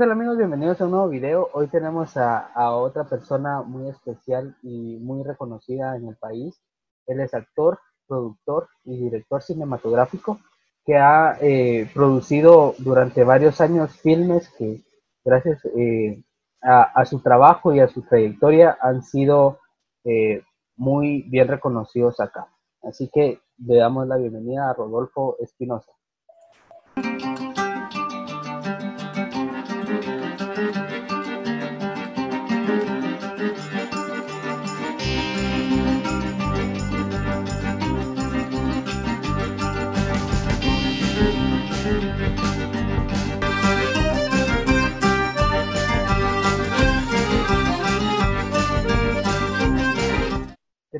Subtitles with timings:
[0.00, 0.38] tal amigos?
[0.38, 1.50] Bienvenidos a un nuevo video.
[1.52, 6.58] Hoy tenemos a, otra persona muy especial y muy reconocida en el país.
[7.06, 10.40] Él es actor, productor y director cinematográfico
[10.86, 14.80] que ha eh, producido durante varios años filmes que
[15.22, 16.22] gracias eh,
[16.62, 19.58] a, su trabajo y a su trayectoria han sido
[20.04, 20.42] eh,
[20.76, 22.46] muy bien reconocidos acá.
[22.82, 25.92] Así que le damos la bienvenida a Rodolfo Espinosa.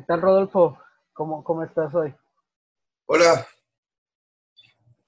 [0.01, 0.79] ¿Qué tal, Rodolfo?
[1.13, 2.11] ¿Cómo, cómo estás hoy?
[3.05, 3.45] Hola.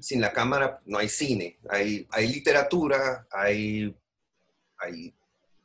[0.00, 3.94] sin la cámara no hay cine, hay, hay literatura, hay,
[4.78, 5.14] hay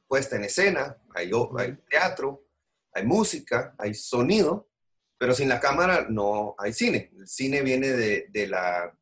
[0.08, 2.46] puesta en escena, hay, hay teatro,
[2.94, 4.70] hay música, hay sonido,
[5.18, 7.12] pero sin la cámara no hay cine.
[7.18, 8.98] El cine viene de, la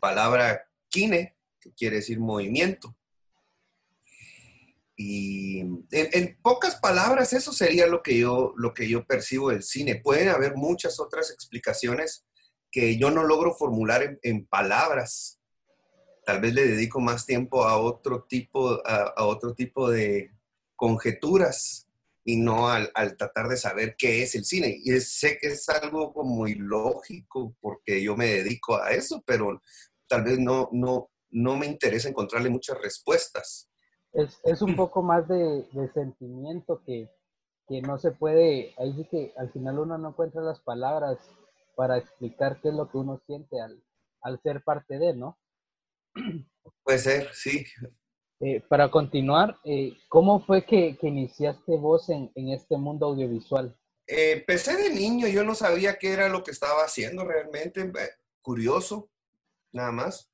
[0.00, 2.96] palabra kine, que quiere decir movimiento.
[4.96, 5.60] Y
[5.92, 9.96] en, pocas palabras, eso sería lo que, yo, lo que yo percibo del cine.
[9.96, 12.24] Pueden haber muchas otras explicaciones
[12.70, 15.40] que yo no logro formular en, palabras.
[16.24, 20.30] Tal vez le dedico más tiempo a otro tipo, a, otro tipo de
[20.76, 21.88] conjeturas
[22.24, 24.78] y no al, tratar de saber qué es el cine.
[24.84, 29.62] Y sé que es algo como ilógico porque yo me dedico a eso, pero
[30.06, 33.70] tal vez no, no, no me interesa encontrarle muchas respuestas.
[34.12, 37.10] Es, es un poco más de, de sentimiento que,
[37.66, 41.18] que, no se puede, ahí sí que al final uno no encuentra las palabras
[41.78, 43.80] para explicar qué es lo que uno siente al,
[44.22, 45.38] al ser parte de, ¿no?
[46.82, 47.64] Puede ser, sí.
[48.40, 53.78] Eh, para continuar, eh, ¿cómo fue que, que, iniciaste vos en, en este mundo audiovisual?
[54.08, 57.92] Eh, empecé de niño, yo no sabía qué era lo que estaba haciendo realmente,
[58.42, 59.08] curioso,
[59.70, 60.32] nada más.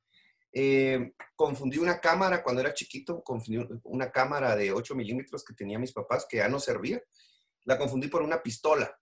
[1.37, 5.93] confundí una cámara cuando era chiquito, confundí una cámara de 8 milímetros que tenía mis
[5.93, 7.03] papás que ya no servía,
[7.65, 8.99] la confundí por una pistola.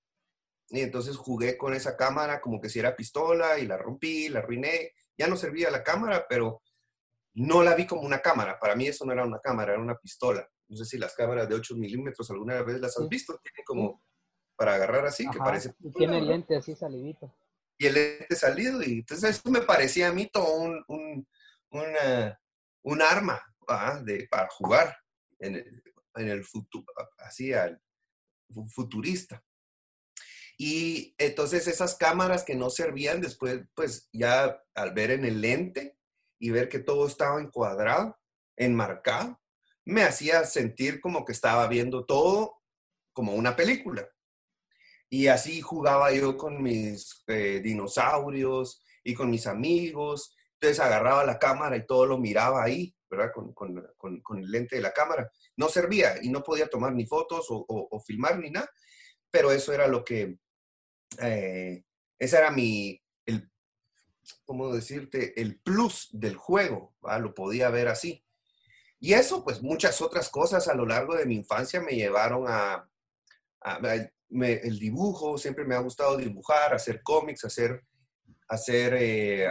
[0.73, 4.39] Y entonces jugué con esa cámara como que si era pistola y la rompí, la
[4.39, 4.93] arruiné.
[5.19, 6.63] Ya no servía la cámara, pero
[7.35, 8.59] no la vi como una cámara.
[8.59, 10.49] Para mí eso no era una cámara, era una pistola.
[10.69, 13.39] No sé si las cámaras de 8 milímetros alguna vez las has visto.
[13.43, 14.03] Tiene como
[14.57, 15.75] para agarrar así, que parece...
[15.79, 17.31] Y tiene el lente así salidito.
[17.77, 18.83] Y el lente salido.
[18.83, 21.27] Y entonces eso me parecía a mí todo un, un,
[22.83, 23.43] un arma
[24.05, 24.97] de, para jugar
[25.39, 25.83] en el,
[26.15, 26.87] en el futuro,
[27.19, 27.81] así al
[28.69, 29.43] futurista.
[30.65, 35.99] Y entonces esas cámaras que no servían después, pues ya al ver en el lente
[36.39, 38.17] y ver que todo estaba encuadrado,
[38.55, 39.41] enmarcado,
[39.85, 42.63] me hacía sentir como que estaba viendo todo
[43.13, 44.09] como una película.
[45.11, 50.33] Y así jugaba yo con mis eh, dinosaurios y con mis amigos.
[50.61, 53.33] Entonces agarraba la cámara y todo lo miraba ahí, ¿verdad?
[53.35, 55.29] Con, con, con, el lente de la cámara.
[55.57, 58.71] No servía y no podía tomar ni fotos o, o filmar ni nada,
[59.29, 60.39] pero eso era lo que,
[61.21, 61.85] eh,
[62.19, 63.51] ese era mi, el,
[64.45, 65.41] ¿cómo decirte?
[65.41, 68.25] El plus del juego, lo podía ver así.
[69.01, 72.89] Y eso, pues muchas otras cosas a lo largo de mi infancia me llevaron a,
[74.31, 77.83] el dibujo, siempre me ha gustado dibujar, hacer cómics, hacer,
[78.49, 79.51] hacer eh,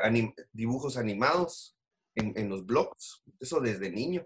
[0.54, 1.78] dibujos animados
[2.16, 4.26] en, los blogs, eso desde niño.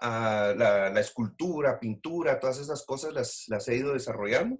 [0.00, 4.58] Ah, la, escultura, pintura, todas esas cosas las, las, he ido desarrollando.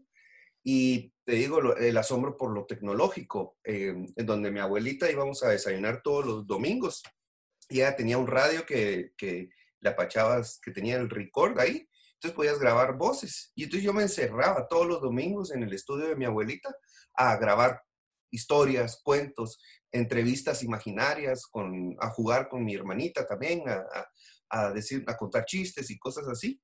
[0.62, 5.48] Y te digo, el asombro por lo tecnológico, eh, en donde mi abuelita íbamos a
[5.48, 7.02] desayunar todos los domingos
[7.68, 9.48] y ella tenía un radio que, que
[9.80, 13.50] le apachabas, que tenía el record ahí, entonces podías grabar voces.
[13.56, 16.72] Y entonces yo me encerraba todos los domingos en el estudio de mi abuelita
[17.14, 17.82] a grabar
[18.30, 23.64] historias, cuentos, entrevistas imaginarias, con, a jugar con mi hermanita también,
[24.48, 26.60] a, decir, a contar chistes y cosas así.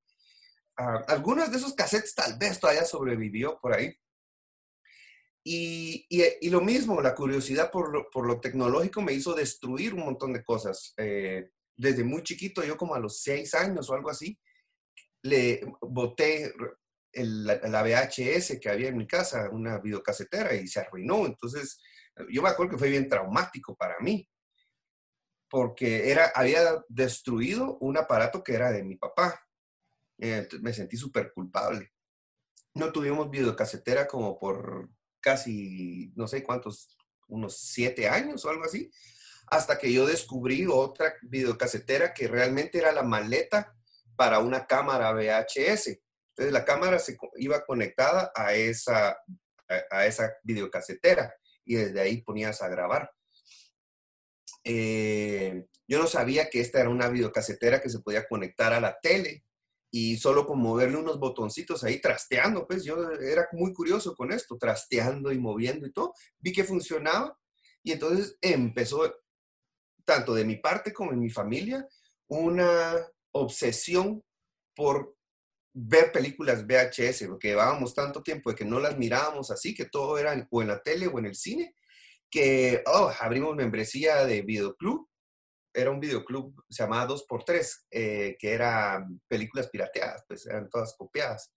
[0.79, 3.93] Uh, algunos de esos cassettes tal vez todavía sobrevivió por ahí.
[5.45, 10.05] Y, y, lo mismo, la curiosidad por lo, por lo, tecnológico me hizo destruir un
[10.05, 10.95] montón de cosas.
[10.97, 14.39] Eh, desde muy chiquito, yo como a los seis años o algo así,
[15.23, 16.53] le boté
[17.15, 21.27] la, VHS que había en mi casa, una videocasetera, y se arruinó.
[21.27, 21.81] Entonces,
[22.31, 24.29] yo me acuerdo que fue bien traumático para mí,
[25.51, 29.41] porque era, había destruido un aparato que era de mi papá.
[30.19, 31.93] Eh, me sentí súper culpable.
[32.75, 34.89] No tuvimos videocasetera como por
[35.23, 36.97] casi, no sé cuántos,
[37.29, 38.91] unos siete años o algo así,
[39.47, 43.75] hasta que yo descubrí otra videocasetera que realmente era la maleta
[44.17, 45.99] para una cámara VHS.
[46.31, 49.17] Entonces la cámara se iba conectada a esa,
[49.91, 51.35] a, esa videocasetera
[51.65, 53.11] y desde ahí ponías a grabar.
[54.65, 58.99] Eh, yo no sabía que esta era una videocasetera que se podía conectar a la
[59.01, 59.45] tele
[59.95, 64.57] y solo con moverle unos botoncitos ahí trasteando, pues yo era muy curioso con esto,
[64.57, 67.39] trasteando y moviendo y todo, vi que funcionaba
[67.83, 69.15] y entonces empezó,
[70.07, 71.87] tanto de mi parte como en mi familia,
[72.27, 74.25] una obsesión
[74.75, 75.15] por
[75.75, 80.17] ver películas VHS, porque llevábamos tanto tiempo de que no las mirábamos así, que todo
[80.17, 81.75] era o en la tele o en el cine,
[82.31, 85.07] que oh, abrimos membresía de videoclub.
[85.75, 91.53] Era un videoclub, se llamaba 2x3, eh, que era películas pirateadas, pues eran todas copiadas.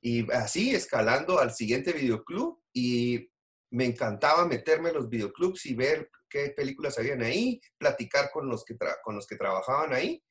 [0.00, 3.30] Y así escalando al siguiente videoclub y
[3.70, 8.64] me encantaba meterme en los videoclubs y ver qué películas habían ahí, platicar con los
[8.64, 10.22] que, con los que trabajaban ahí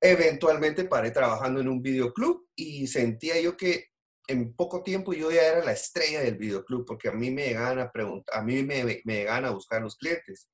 [0.00, 3.88] Eventualmente paré trabajando en un videoclub y sentía yo que
[4.26, 7.92] en poco tiempo yo ya era la estrella del videoclub porque a mí me gana
[7.92, 10.48] preguntar, a mí me, me gana buscar los clientes.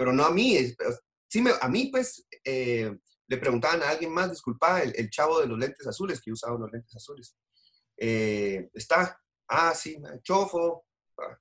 [0.00, 0.56] Pero no a mí,
[1.28, 2.90] sí me, a mí pues eh,
[3.26, 6.72] le preguntaban a alguien más, disculpa, el, chavo de los lentes azules, que usaba los
[6.72, 7.36] lentes azules.
[7.98, 10.86] Eh, está, ah, sí, chofo,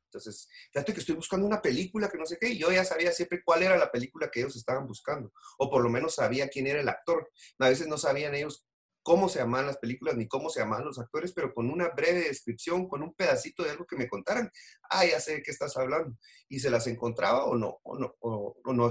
[0.07, 3.13] entonces, fíjate que estoy buscando una película que no sé qué, y yo ya sabía
[3.13, 6.67] siempre cuál era la película que ellos estaban buscando, o por lo menos sabía quién
[6.67, 7.31] era el actor.
[7.59, 8.67] A veces no sabían ellos
[9.03, 12.21] cómo se llamaban las películas ni cómo se llamaban los actores, pero con una breve
[12.21, 14.51] descripción, con un pedacito de algo que me contaran,
[14.89, 16.17] ah, ya sé de qué estás hablando.
[16.47, 18.89] Y se las encontraba o no, o no, o, no,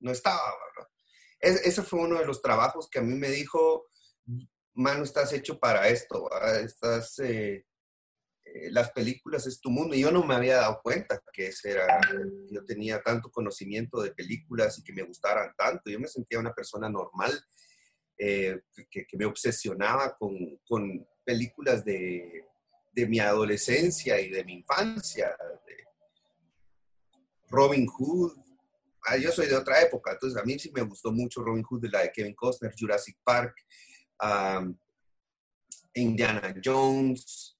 [0.00, 0.90] no estaba, ¿verdad?
[1.40, 3.86] ese fue uno de los trabajos que a mí me dijo,
[4.72, 6.28] mano, estás hecho para esto,
[6.62, 7.18] estás...
[7.18, 7.66] Eh,
[8.54, 9.94] eh, las películas es tu mundo.
[9.94, 12.00] Y yo no me había dado cuenta que ese era,
[12.50, 15.90] yo tenía tanto conocimiento de películas y que me gustaran tanto.
[15.90, 17.32] Yo me sentía una persona normal,
[18.26, 20.38] eh, que, me obsesionaba con,
[21.24, 22.44] películas de,
[23.08, 25.36] mi adolescencia y de mi infancia.
[27.48, 28.32] Robin Hood.
[29.06, 31.82] Ah, yo soy de otra época, entonces a mí sí me gustó mucho Robin Hood,
[31.82, 33.54] de la de Kevin Costner, Jurassic Park,
[35.92, 37.54] Indiana Jones,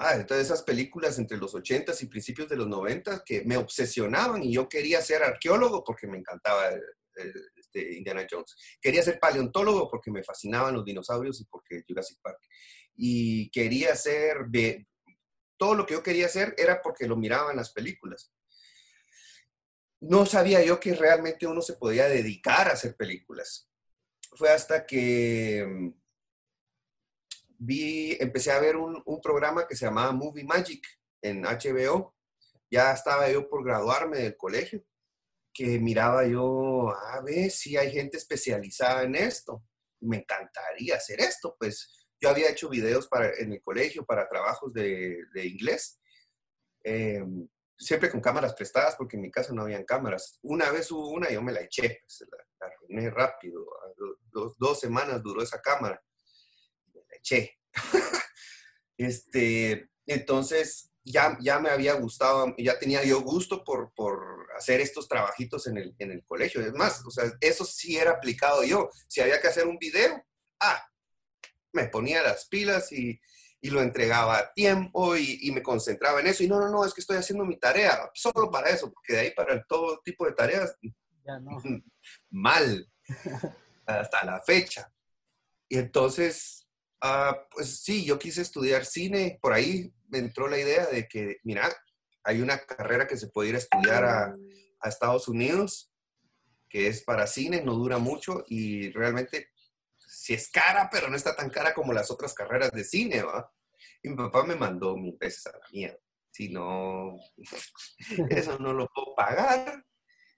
[0.00, 4.44] Ah, entonces esas películas entre los 80s y principios de los 90 que me obsesionaban
[4.44, 6.70] y yo quería ser arqueólogo porque me encantaba
[7.56, 8.54] este, Indiana Jones.
[8.80, 12.38] Quería ser paleontólogo porque me fascinaban los dinosaurios y porque Jurassic Park.
[12.96, 14.46] Y quería ser,
[15.56, 18.32] todo lo que yo quería hacer era porque lo miraba en las películas.
[20.00, 23.68] No sabía yo que realmente uno se podía dedicar a hacer películas.
[24.36, 25.90] Fue hasta que mm,
[27.58, 30.86] vi, empecé a ver un, programa que se llamaba Movie Magic
[31.20, 32.14] en HBO.
[32.70, 34.84] Ya estaba yo por graduarme del colegio,
[35.58, 39.64] que miraba yo, a ver si hay gente especializada en esto.
[40.00, 44.72] Me encantaría hacer esto, pues yo había hecho videos para, en el colegio para trabajos
[44.72, 45.98] de, inglés,
[46.84, 50.38] em, siempre con cámaras prestadas porque en mi casa no habían cámaras.
[50.42, 53.66] Una vez hubo una y yo me la eché, pues, la, arruiné rápido.
[54.30, 56.00] Dos, dos semanas duró esa cámara
[57.22, 57.58] che.
[58.96, 65.08] este, entonces, ya, ya me había gustado, ya tenía yo gusto por, por hacer estos
[65.08, 66.60] trabajitos en el, en el colegio.
[66.60, 68.90] Es más, o sea, eso sí era aplicado yo.
[69.08, 70.24] Si había que hacer un video,
[70.60, 70.88] ah,
[71.72, 73.20] me ponía las pilas y
[73.60, 76.44] y lo entregaba a tiempo y, me concentraba en eso.
[76.44, 79.20] Y no, no, no, es que estoy haciendo mi tarea, solo para eso, porque de
[79.20, 80.76] ahí para todo tipo de tareas,
[81.26, 81.60] ya no.
[82.30, 82.88] mal,
[83.86, 84.92] hasta la fecha.
[85.68, 86.68] Y entonces,
[87.00, 91.38] ah, pues sí, yo quise estudiar cine, por ahí me entró la idea de que,
[91.44, 91.68] mira,
[92.24, 94.34] hay una carrera que se puede ir a estudiar a,
[94.80, 95.92] a Estados Unidos,
[96.68, 99.50] que es para cine, no dura mucho y realmente
[99.96, 103.50] si es cara, pero no está tan cara como las otras carreras de cine, ¿va?
[104.02, 105.98] Y mi papá me mandó mil veces a la mierda.
[106.30, 107.18] Si no,
[108.30, 109.84] eso no lo puedo pagar.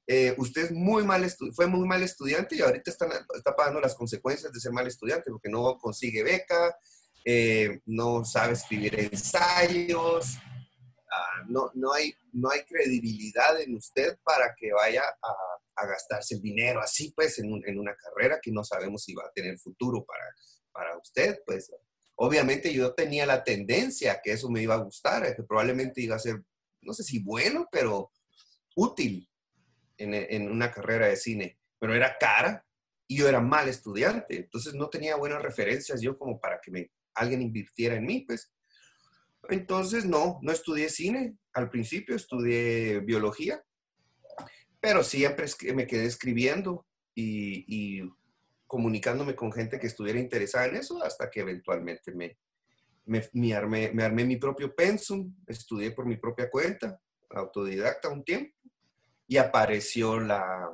[0.07, 1.25] Eh, usted es muy mal
[1.55, 5.31] fue muy mal estudiante y ahorita está, está, pagando las consecuencias de ser mal estudiante
[5.31, 6.77] porque no consigue beca,
[7.25, 10.37] eh, no sabe escribir ensayos,
[11.11, 15.03] ah, no, no, hay, no hay credibilidad en usted para que vaya
[15.81, 19.33] a gastarse el dinero así, pues, en, una carrera que no sabemos si va a
[19.33, 20.25] tener futuro para,
[20.73, 21.73] para usted, pues.
[22.17, 26.19] Obviamente yo tenía la tendencia que eso me iba a gustar, que probablemente iba a
[26.19, 26.43] ser,
[26.83, 28.12] no sé si bueno, pero
[28.77, 29.29] útil
[29.97, 31.59] en, en una carrera de cine.
[31.79, 32.65] Pero era cara
[33.07, 36.91] y yo era mal estudiante, entonces no tenía buenas referencias yo como para que me,
[37.14, 38.52] alguien invirtiera en mí, pues.
[39.49, 41.37] Entonces, no, no estudié cine.
[41.52, 43.64] Al principio estudié biología
[44.81, 48.00] pero siempre me quedé escribiendo y,
[48.67, 52.38] comunicándome con gente que estuviera interesada en eso hasta que eventualmente me,
[53.05, 57.00] me, armé, me armé mi propio pensum, estudié por mi propia cuenta,
[57.31, 58.55] autodidacta un tiempo,
[59.26, 60.71] y apareció la,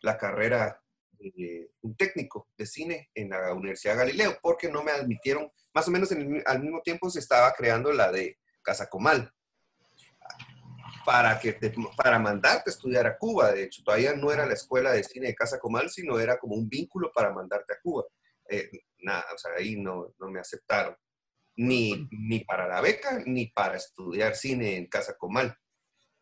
[0.00, 0.82] la carrera
[1.18, 5.90] de un técnico de cine en la Universidad Galileo, porque no me admitieron, más o
[5.90, 9.30] menos al mismo tiempo se estaba creando la de Casa Comal
[11.04, 11.60] para, que
[11.94, 13.52] para mandarte a estudiar a Cuba.
[13.52, 16.54] De hecho, todavía no era la escuela de cine de Casa Comal, sino era como
[16.54, 18.04] un vínculo para mandarte a Cuba.
[18.48, 20.96] Eh, nada, o sea, ahí no, no me aceptaron.
[21.56, 25.54] Ni, ni para la beca, ni para estudiar cine en Casa Comal.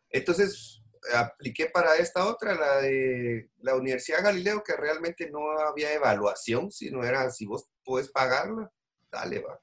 [0.09, 0.83] Entonces,
[1.13, 7.05] apliqué para esta otra, la de la Universidad Galileo, que realmente no había evaluación, sino
[7.05, 8.69] era si vos puedes pagarla,
[9.11, 9.59] dale, va.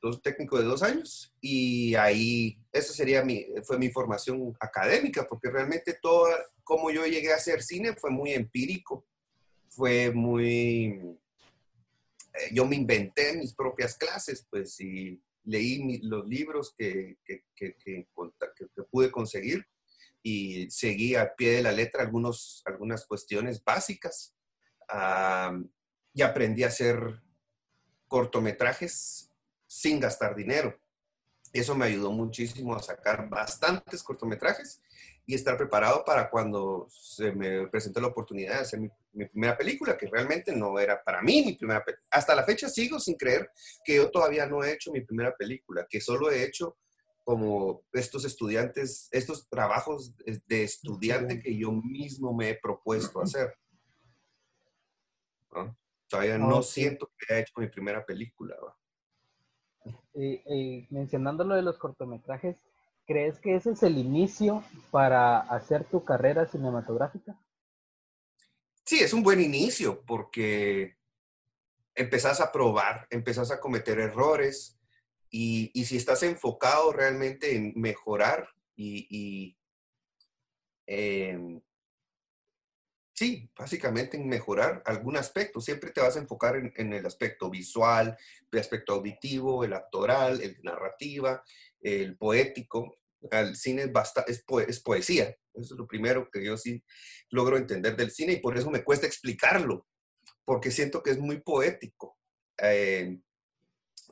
[0.00, 5.50] Dos técnico de dos años y ahí esa sería mi fue mi formación académica porque
[5.50, 6.28] realmente todo
[6.62, 9.08] como yo llegué a hacer cine fue muy empírico
[9.68, 11.18] fue muy
[12.32, 17.74] eh, yo me inventé mis propias clases pues y leí los libros que, que, que,
[17.76, 18.06] que,
[18.90, 19.66] pude conseguir
[20.22, 24.34] y seguí al pie de la letra algunos, algunas cuestiones básicas
[26.14, 27.22] y aprendí a hacer
[28.08, 29.30] cortometrajes
[29.66, 30.78] sin gastar dinero.
[31.52, 34.82] Eso me ayudó muchísimo a sacar bastantes cortometrajes
[35.24, 38.90] y estar preparado para cuando se me presentó la oportunidad de hacer mi,
[39.26, 42.08] primera película, que realmente no era para mí mi primera película.
[42.10, 43.50] Hasta la fecha sigo sin creer
[43.84, 46.76] que yo todavía no he hecho mi primera película, que solo he hecho
[47.24, 50.14] como estos estudiantes, estos trabajos
[50.46, 53.54] de estudiante que yo mismo me he propuesto hacer.
[56.08, 58.56] Todavía no siento que haya hecho mi primera película.
[60.14, 62.56] Eh, mencionando lo de los cortometrajes,
[63.06, 67.38] ¿crees que ese es el inicio para hacer tu carrera cinematográfica?
[68.84, 70.96] Sí, es un buen inicio porque
[71.94, 74.78] empezás a probar, empezás a cometer errores
[75.30, 79.56] y, si estás enfocado realmente en mejorar y,
[80.86, 81.60] em,
[83.18, 85.60] Sí, básicamente en mejorar algún aspecto.
[85.60, 88.16] Siempre te vas a enfocar en, el aspecto visual,
[88.52, 91.42] el aspecto auditivo, el actoral, el narrativa,
[91.80, 93.00] el poético.
[93.28, 93.92] El cine
[94.28, 95.36] es, es, poesía.
[95.52, 96.84] Eso es lo primero que yo sí
[97.30, 99.88] logro entender del cine y por eso me cuesta explicarlo,
[100.44, 102.16] porque siento que es muy poético.
[102.62, 103.18] Eh,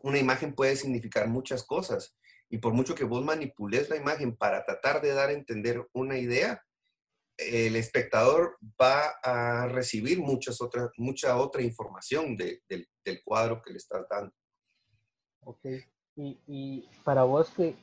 [0.02, 2.16] una imagen puede significar muchas cosas
[2.48, 6.18] y por mucho que vos manipules la imagen para tratar de dar a entender una
[6.18, 6.65] idea,
[7.38, 12.62] el espectador va a recibir muchas otras, mucha otra información del,
[13.25, 14.33] cuadro que le estás dando.
[15.45, 15.66] Ok.
[16.16, 17.76] Y, para vos, ¿qué,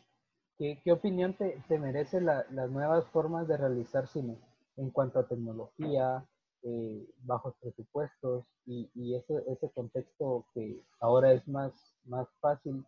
[0.57, 4.37] qué, opinión te, te merece las nuevas formas de realizar cine
[4.77, 6.25] en cuanto a tecnología,
[6.63, 11.73] eh, bajos presupuestos y, ese, ese contexto que ahora es más,
[12.05, 12.85] más fácil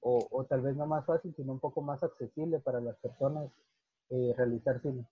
[0.00, 3.48] o, o, tal vez no más fácil, sino un poco más accesible para las personas
[4.10, 5.06] eh, realizar cine?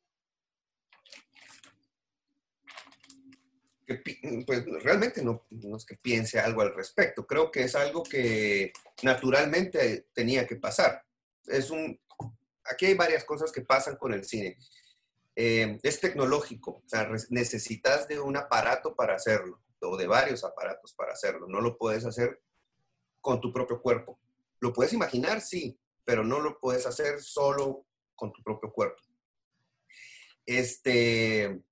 [4.47, 7.27] Pues realmente no, no, es que piense algo al respecto.
[7.27, 11.05] Creo que es algo que naturalmente tenía que pasar.
[11.47, 11.99] Es un,
[12.65, 14.59] aquí hay varias cosas que pasan con el cine.
[15.37, 20.93] Eh, es tecnológico, o sea, necesitas de un aparato para hacerlo, o de varios aparatos
[20.95, 21.47] para hacerlo.
[21.49, 22.43] No lo puedes hacer
[23.21, 24.19] con tu propio cuerpo.
[24.61, 29.03] Lo puedes imaginar, sí, pero no lo puedes hacer solo con tu propio cuerpo.
[30.45, 31.63] Este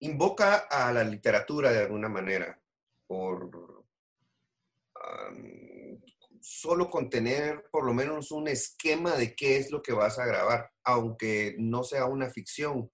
[0.00, 2.60] invoca a la literatura de alguna manera
[3.06, 3.84] por
[6.40, 10.70] solo contener por lo menos un esquema de qué es lo que vas a grabar,
[10.84, 12.90] aunque no sea una ficción.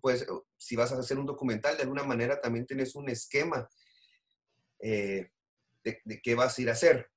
[0.00, 3.68] pues, si vas a hacer un documental, de alguna manera también tienes un esquema
[4.80, 5.30] eh,
[5.84, 7.08] de, qué vas a ir a hacer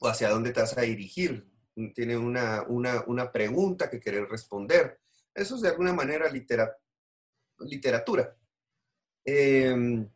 [0.00, 1.46] o hacia dónde te vas a dirigir.
[1.94, 5.00] Tiene una, una, pregunta que querer responder.
[5.34, 6.78] Eso es de alguna manera literatura.
[9.24, 10.08] Em,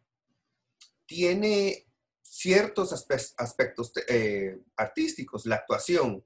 [1.07, 1.87] tiene
[2.23, 2.93] ciertos
[3.37, 6.25] aspectos eh, artísticos, la actuación,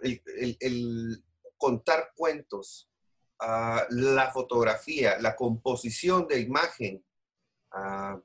[0.00, 1.24] el,
[1.56, 2.90] contar cuentos,
[3.40, 7.04] ah, la fotografía, la composición de imagen,
[7.72, 8.20] uh,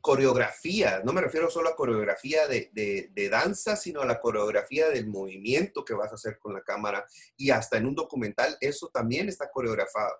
[0.00, 5.84] coreografía, no me refiero solo a coreografía de, danza, sino a la coreografía del movimiento
[5.84, 9.50] que vas a hacer con la cámara y hasta en un documental eso también está
[9.50, 10.18] coreografado,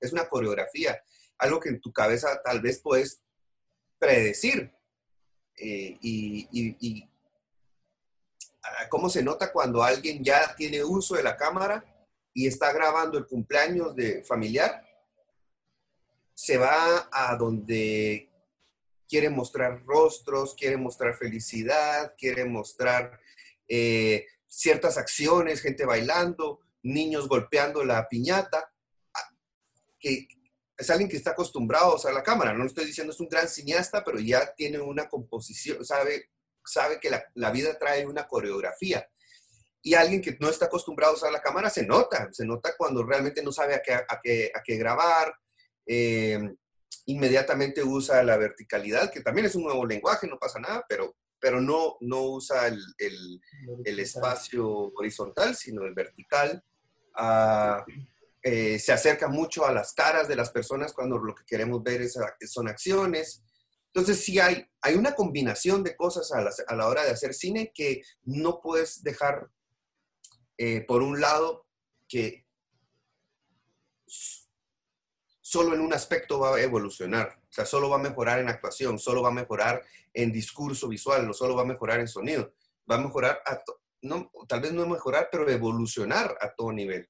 [0.00, 1.02] es una coreografía,
[1.38, 3.22] algo que en tu cabeza tal vez puedes
[3.98, 4.72] predecir.
[5.56, 7.08] Eh, y,
[8.62, 11.84] ah, cómo se nota cuando alguien ya tiene uso de la cámara
[12.32, 14.86] y está grabando el cumpleaños de familiar,
[16.34, 18.29] se va a donde
[19.10, 23.18] quiere mostrar rostros, quiere mostrar felicidad, quiere mostrar
[23.66, 28.72] eh, ciertas acciones, gente bailando, niños golpeando la piñata,
[29.12, 29.34] ah,
[29.98, 30.28] que,
[30.78, 32.54] es alguien que está acostumbrado a usar la cámara.
[32.54, 36.30] No estoy diciendo es un gran cineasta, pero ya tiene una composición, sabe,
[36.64, 39.06] sabe que la, vida trae una coreografía.
[39.82, 43.02] Y alguien que no está acostumbrado a usar la cámara se nota, se nota cuando
[43.02, 45.34] realmente no sabe a qué, a qué, a qué grabar.
[45.84, 46.38] Eh,
[47.06, 51.60] inmediatamente usa la verticalidad, que también es un nuevo lenguaje, no pasa nada, pero, pero
[51.60, 53.40] no, no usa el, el,
[53.84, 56.62] el espacio horizontal, sino el vertical.
[57.14, 57.84] Ah,
[58.42, 62.02] eh, se acerca mucho a las caras de las personas cuando lo que queremos ver
[62.02, 63.42] es, son acciones.
[63.92, 68.02] Entonces, sí hay, hay una combinación de cosas a la, hora de hacer cine que
[68.22, 69.50] no puedes dejar,
[70.56, 71.66] eh, por un lado,
[72.08, 72.46] que
[75.50, 77.36] solo en un aspecto va a evolucionar.
[77.42, 79.82] O sea, solo va a mejorar en actuación, solo va a mejorar
[80.14, 82.54] en discurso visual, no solo va a mejorar en sonido.
[82.88, 83.42] Va a mejorar,
[84.02, 87.08] no, tal vez no mejorar, pero evolucionar a todo nivel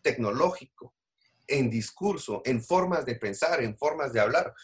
[0.00, 0.94] tecnológico,
[1.44, 4.54] en discurso, en formas de pensar, en formas de hablar.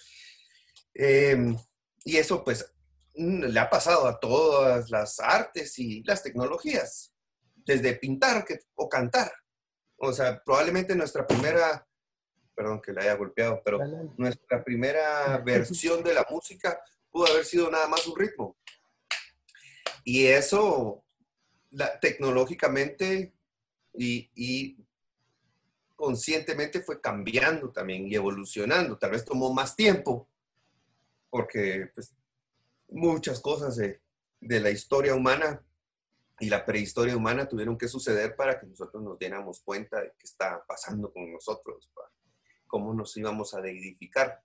[0.94, 1.58] Em,
[2.04, 2.72] y eso pues
[3.16, 7.12] mm, le ha pasado a todas las artes y las tecnologías,
[7.66, 9.32] desde pintar o cantar.
[9.96, 11.84] O sea, probablemente nuestra primera,
[12.54, 13.78] perdón que la haya golpeado, pero
[14.16, 18.56] nuestra primera versión de la música pudo haber sido nada más un ritmo.
[20.04, 21.04] Y eso
[22.00, 23.32] tecnológicamente
[23.94, 24.76] y, y
[26.02, 28.98] conscientemente fue cambiando también y evolucionando.
[28.98, 30.28] Tal vez tomó más tiempo,
[31.30, 32.12] porque pues,
[32.88, 34.00] muchas cosas de,
[34.40, 35.64] la historia humana
[36.40, 40.24] y la prehistoria humana tuvieron que suceder para que nosotros nos diéramos cuenta de qué
[40.24, 41.88] está pasando con nosotros,
[42.72, 44.42] cómo nos íbamos a deidificar.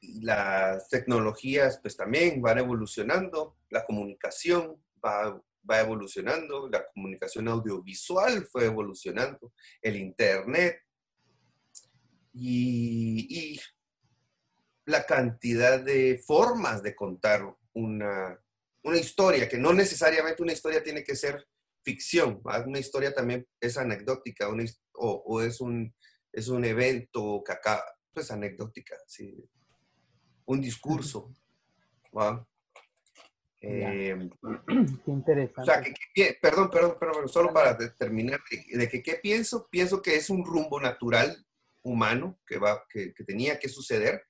[0.00, 8.46] Y las tecnologías pues también van evolucionando, la comunicación va va evolucionando, la comunicación audiovisual
[8.46, 10.82] fue evolucionando, el Internet
[12.32, 13.60] y,
[14.86, 18.38] la cantidad de formas de contar una,
[19.00, 21.48] historia, que no necesariamente una historia tiene que ser
[21.82, 24.46] ficción, una historia también es anecdótica
[24.92, 25.94] o, es, un,
[26.34, 29.48] es un evento que acá, pues anecdótica, ¿sí?
[30.46, 31.34] un discurso.
[32.16, 32.46] ¿va?
[33.60, 34.28] Eh,
[35.04, 35.60] qué interesante.
[35.60, 35.82] O sea,
[36.14, 40.44] que, perdón, perdón, perdón, solo para terminar, de, que qué pienso, pienso que es un
[40.44, 41.44] rumbo natural
[41.82, 44.22] humano que, va, que, tenía que suceder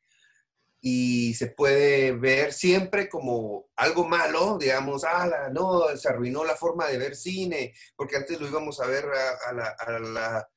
[0.81, 6.87] y se puede ver siempre como algo malo, digamos, ah, no, se arruinó la forma
[6.87, 9.07] de ver cine, porque antes lo íbamos a ver
[9.49, 10.49] a la a la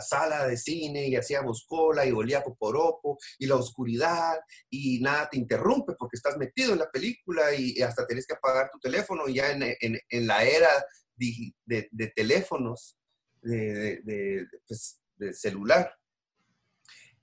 [0.00, 4.38] sala de cine y hacíamos cola y olía poporopo y la oscuridad
[4.70, 8.70] y nada te interrumpe porque estás metido en la película y hasta tienes que apagar
[8.70, 10.70] tu teléfono ya en, en, la era
[11.16, 11.54] de,
[11.90, 12.98] de, teléfonos,
[13.42, 15.00] de, pues,
[15.32, 15.94] celular.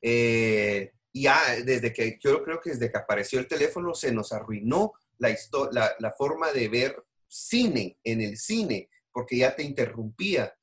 [0.01, 4.93] Eh, ya desde que, yo creo que desde que apareció el teléfono se nos arruinó
[5.17, 5.35] la,
[5.71, 10.53] la, la forma de ver cine en el cine porque ya te interrumpía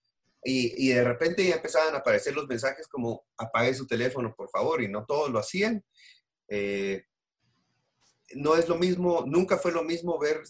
[0.46, 4.82] y, de repente ya empezaban a aparecer los mensajes como apague su teléfono, por favor,
[4.82, 5.84] y no todos lo hacían.
[6.48, 7.04] Eh,
[8.34, 10.42] no es lo mismo, nunca fue lo mismo ver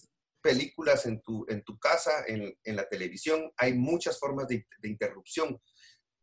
[0.43, 3.51] películas en tu, en tu casa, en, en la televisión.
[3.57, 5.61] Hay muchas formas de, de interrupción.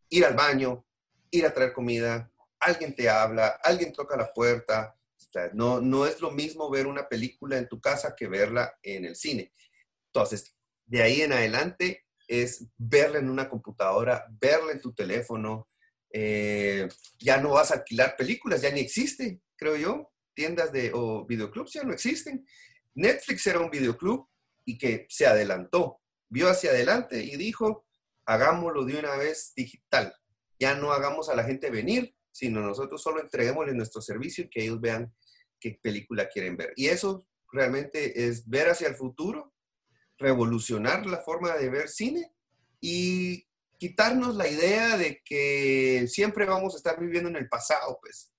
[0.10, 0.86] Ir al baño,
[1.32, 4.96] ir a traer comida, alguien te habla, alguien toca la puerta.
[5.18, 8.78] O sea, no, no es lo mismo ver una película en tu casa que verla
[8.84, 9.52] en el cine.
[10.14, 10.56] Entonces,
[10.86, 12.06] de ahí en adelante
[12.42, 15.70] es verla en una computadora, verla en tu teléfono.
[16.10, 16.88] Eh,
[17.20, 20.10] ya no vas a alquilar películas, ya ni existe, creo yo.
[20.36, 22.46] Tiendas de, o videoclubs ya no existen.
[22.96, 24.28] Netflix era un videoclub
[24.66, 27.86] y que se adelantó, vio hacia adelante y dijo,
[28.26, 30.16] hagámoslo de una vez digital.
[30.60, 34.64] Ya no hagamos a la gente venir, sino nosotros solo entreguémosle nuestro servicio y que
[34.64, 35.14] ellos vean
[35.60, 36.74] qué película quieren ver.
[36.76, 39.53] Y eso realmente es ver hacia el futuro,
[40.24, 42.32] revolucionar la forma de ver cine
[42.80, 43.46] y
[43.78, 48.32] quitarnos la idea de que siempre vamos a estar viviendo en el pasado, pues.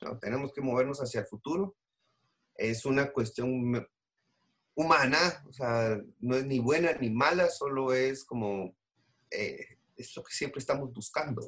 [0.00, 1.74] No, tenemos que movernos hacia el futuro.
[2.54, 3.88] Es una cuestión
[4.74, 8.74] humana, o sea, no es ni buena ni mala, solo es como,
[9.30, 11.42] eh, es lo que siempre estamos buscando.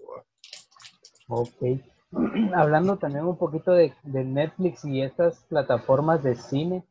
[1.29, 1.63] Ok.
[2.55, 6.85] Hablando también un poquito de, Netflix y estas plataformas de cine,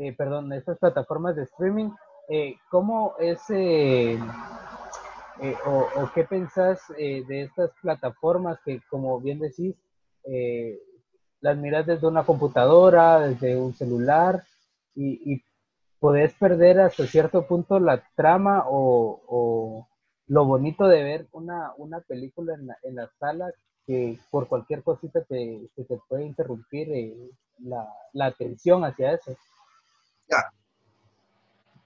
[0.00, 1.90] eh, perdón, estas plataformas de streaming,
[2.28, 4.18] eh, ¿cómo es eh,
[5.66, 9.74] o, qué pensás de estas plataformas que, como bien decís,
[11.40, 14.44] las miras desde una computadora, desde un celular
[14.94, 15.42] y, y
[16.00, 19.86] podés perder hasta cierto punto la trama o,
[20.26, 23.52] lo bonito de ver una, una película en la, en la sala
[23.84, 29.36] que por cualquier cosita te, te puede interrumpir eh, la, la, atención hacia eso.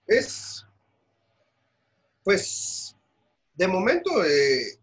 [0.07, 0.67] Es,
[2.23, 2.95] pues,
[3.55, 4.79] de momento, eh,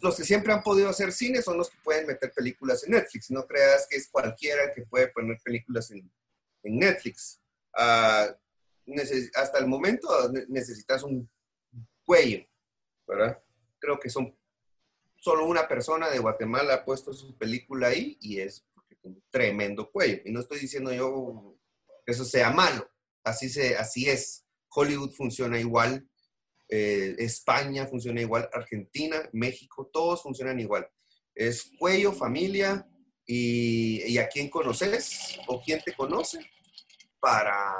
[0.00, 3.30] los que siempre han podido hacer cine son los que pueden meter películas en Netflix.
[3.30, 6.10] No creas que es cualquiera que puede poner películas en,
[6.62, 7.40] en Netflix.
[7.74, 8.32] Uh,
[9.34, 10.08] hasta el momento
[10.48, 11.28] necesitas un
[12.04, 12.46] cuello.
[13.78, 14.36] Creo que son
[15.16, 18.64] solo una persona de Guatemala ha puesto su película ahí y es
[19.02, 20.22] un tremendo cuello.
[20.24, 21.55] Y no estoy diciendo yo
[22.06, 22.88] eso sea malo,
[23.24, 24.44] así, se, así es.
[24.68, 26.08] Hollywood funciona igual,
[26.68, 30.88] eh, España funciona igual, Argentina, México, todos funcionan igual.
[31.34, 32.86] Es cuello, familia
[33.26, 36.38] y, a quién conoces o quién te conoce
[37.18, 37.74] para,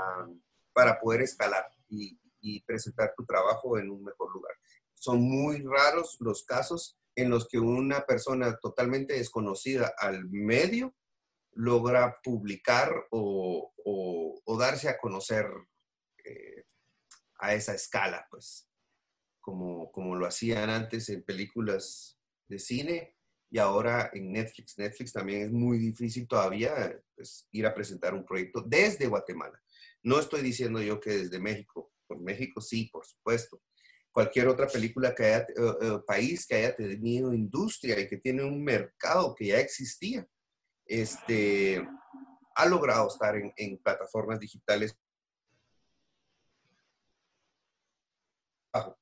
[0.72, 4.54] para poder escalar y, y presentar tu trabajo en un mejor lugar.
[4.94, 10.94] Son muy raros los casos en los que una persona totalmente desconocida al medio
[11.56, 13.72] logra publicar o,
[14.58, 15.46] darse a conocer
[16.24, 16.64] eh,
[17.38, 18.70] a esa escala, pues,
[19.40, 23.16] como, como lo hacían antes en películas de cine
[23.50, 24.78] y ahora en Netflix.
[24.78, 29.60] Netflix también es muy difícil todavía pues, ir a presentar un proyecto desde Guatemala.
[30.02, 33.62] No estoy diciendo yo que desde México, por México sí, por supuesto,
[34.10, 38.64] cualquier otra película que haya, eh, país que haya tenido industria y que tiene un
[38.64, 40.26] mercado que ya existía,
[40.86, 41.86] este,
[42.54, 44.96] ha logrado estar en, en plataformas digitales.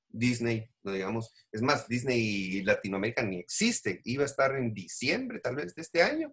[0.09, 5.57] Disney, no digamos, es más, Disney Latinoamérica ni existe, iba a estar en diciembre tal
[5.57, 6.33] vez de este año.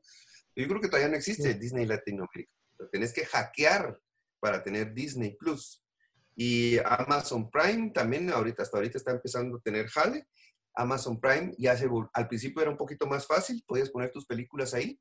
[0.56, 2.52] Yo creo que todavía no existe Disney Latinoamérica.
[2.78, 4.00] Lo tenés que hackear
[4.40, 5.84] para tener Disney Plus.
[6.36, 10.28] Y Amazon Prime también ahorita, hasta ahorita está empezando a tener jale.
[10.76, 14.74] Amazon Prime ya se, al principio era un poquito más fácil, podías poner tus películas
[14.74, 15.00] ahí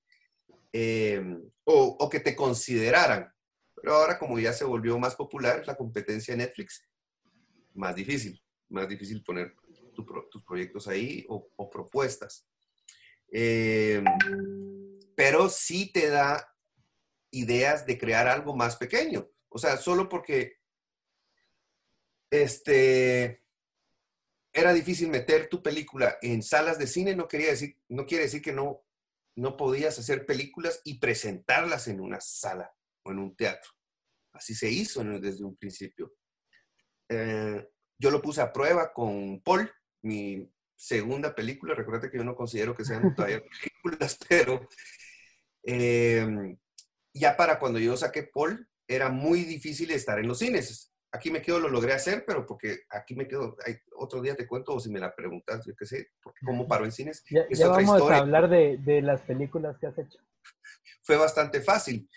[0.72, 3.32] em, o, que te consideraran.
[3.74, 6.84] Pero ahora como ya se volvió más popular la competencia de Netflix,
[7.74, 9.54] más difícil, más difícil poner
[9.94, 12.46] tus proyectos ahí o, propuestas.
[13.32, 14.02] Eh,
[15.14, 16.54] pero sí te da
[17.30, 19.30] ideas de crear algo más pequeño.
[19.48, 20.60] O sea, solo porque
[22.30, 23.42] este,
[24.52, 28.42] era difícil meter tu película en salas de cine, no, quería decir, no quiere decir
[28.42, 28.82] que no,
[29.36, 32.72] no podías hacer películas y presentarlas en una sala
[33.04, 33.70] o en un teatro.
[34.32, 36.14] Así se hizo desde un principio.
[37.08, 39.70] Eh, yo lo puse a prueba con Paul,
[40.02, 41.74] mi segunda película.
[41.74, 43.42] Recuerda que yo no considero que sean todavía
[43.82, 44.68] películas, pero
[45.64, 46.56] eh,
[47.12, 51.42] ya para cuando yo saqué Paul, era muy difícil estar en los cines aquí me
[51.42, 54.80] quedo, lo logré hacer, pero porque aquí me quedo, hay, otro día te cuento, o
[54.80, 57.24] si me la preguntas, yo qué sé, porque cómo paró en cines.
[57.30, 60.18] Ya, ya vamos a hablar de, de, las películas que has hecho.
[61.02, 62.08] Fue bastante fácil,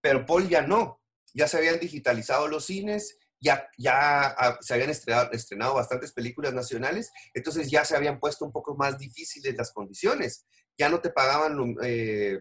[0.00, 1.02] pero Paul ya no,
[1.34, 6.54] ya se habían digitalizado los cines, ya, ya ah, se habían estrenado, estrenado bastantes películas
[6.54, 11.10] nacionales, entonces ya se habían puesto un poco más difíciles las condiciones, ya no te
[11.10, 11.76] pagaban...
[11.82, 12.40] Eh,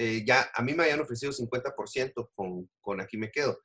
[0.00, 3.58] eh, ya a mí me habían ofrecido 50% con, con Aquí me quedo.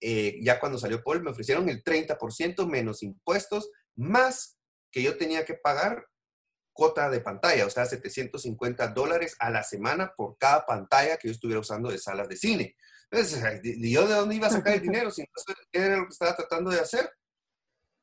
[0.00, 4.58] Eh, ya cuando salió Paul me ofrecieron el 30% menos impuestos, más
[4.90, 6.06] que yo tenía que pagar
[6.72, 11.32] cuota de pantalla, o sea, 750 dólares a la semana por cada pantalla que yo
[11.32, 12.76] estuviera usando de salas de cine.
[13.10, 15.10] Entonces, ¿yo de dónde iba a sacar el dinero?
[15.10, 17.10] Si no era lo que estaba tratando de hacer.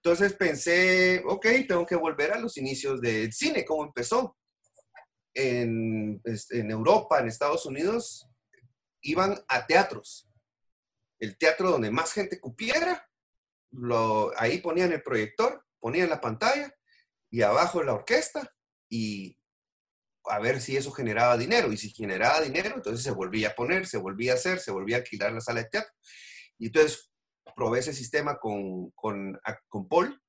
[0.03, 4.37] Entonces pensé, ok, tengo que volver a los inicios del cine, cómo empezó.
[5.33, 8.27] En, en Europa, en Estados Unidos,
[9.01, 10.26] iban a teatros.
[11.19, 13.09] El teatro donde más gente cupiera,
[13.71, 16.73] lo, ahí ponían el proyector, ponían la pantalla
[17.29, 18.53] y abajo la orquesta
[18.89, 19.37] y
[20.29, 21.71] a ver si eso generaba dinero.
[21.71, 24.97] Y si generaba dinero, entonces se volvía a poner, se volvía a hacer, se volvía
[24.97, 25.93] a alquilar la sala de teatro.
[26.57, 27.11] Y entonces
[27.55, 30.21] probé ese sistema con, con, con Paul,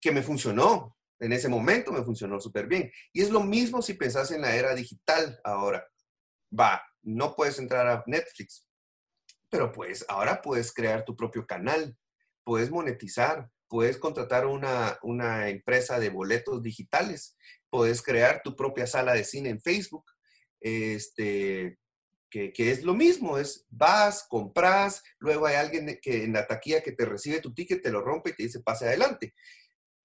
[0.00, 0.96] que me funcionó.
[1.20, 2.90] En ese momento me funcionó súper bien.
[3.12, 5.86] Y es lo mismo si pensás en la era digital ahora.
[6.58, 8.66] Va, no puedes entrar a Netflix,
[9.54, 11.96] pero pues ahora puedes crear tu propio canal,
[12.42, 17.36] puedes monetizar, puedes contratar una, una empresa de boletos digitales,
[17.70, 20.06] puedes crear tu propia sala de cine en Facebook,
[20.60, 21.78] este,
[22.28, 26.82] que, que, es lo mismo, es vas, compras, luego hay alguien que en la taquilla
[26.82, 29.36] que te recibe tu ticket, te lo rompe y te dice pase adelante.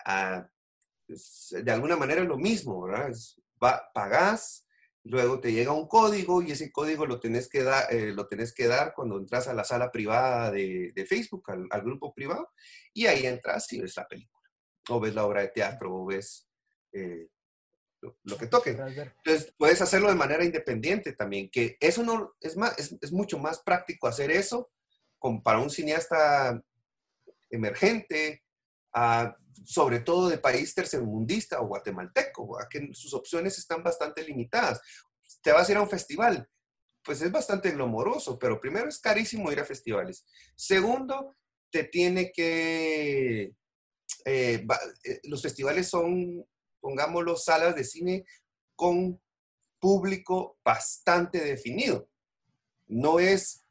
[0.05, 0.47] Ah,
[1.07, 3.11] de alguna manera es lo mismo, ¿verdad?
[3.95, 4.67] Pagas,
[5.03, 8.53] luego te llega un código y ese código lo tenés que, dar eh, lo tenés
[8.53, 12.51] que dar cuando entras a la sala privada de, de Facebook, al, al, grupo privado,
[12.93, 14.49] y ahí entras y ves la película,
[14.89, 16.47] o ves la obra de teatro, o ves
[16.91, 17.27] eh,
[18.01, 18.71] lo, que toque.
[18.71, 23.37] Entonces, puedes hacerlo de manera independiente también, que eso no, es, más, es, es mucho
[23.37, 24.69] más práctico hacer eso
[25.43, 26.61] para un cineasta
[27.49, 28.43] emergente,
[28.95, 29.29] uh,
[29.65, 34.81] sobre todo de país tercermundista o guatemalteco, a que sus opciones están bastante limitadas.
[35.41, 36.47] Te vas a ir a un festival,
[37.03, 40.25] pues es bastante glamoroso, pero primero es carísimo ir a festivales.
[40.55, 41.35] Segundo,
[41.71, 43.53] te tiene que...
[44.25, 44.65] Eh,
[45.03, 46.45] eh, los festivales son
[46.79, 48.25] pongámoslo, salas de cine
[48.75, 49.21] con
[49.79, 52.09] público bastante definido.
[52.87, 53.65] No es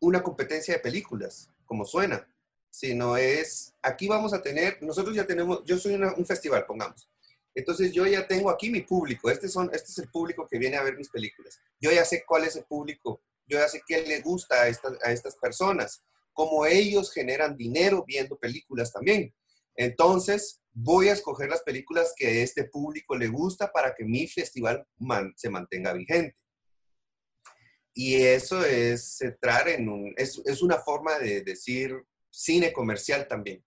[0.00, 2.28] una competencia de películas, como suena,
[2.76, 7.08] sino es, aquí vamos a tener, nosotros ya tenemos, yo soy un festival, pongamos.
[7.54, 10.76] Entonces yo ya tengo aquí mi público, este, son, este es el público que viene
[10.76, 11.58] a ver mis películas.
[11.80, 14.92] Yo ya sé cuál es el público, yo ya sé qué le gusta a estas,
[15.02, 19.34] a estas personas, cómo ellos generan dinero viendo películas también.
[19.74, 24.28] Entonces, voy a escoger las películas que a este público le gusta para que mi
[24.28, 24.86] festival
[25.34, 26.36] se mantenga vigente.
[27.94, 31.96] Y eso es entrar en un, es, es, una forma de decir
[32.36, 33.64] cine comercial también,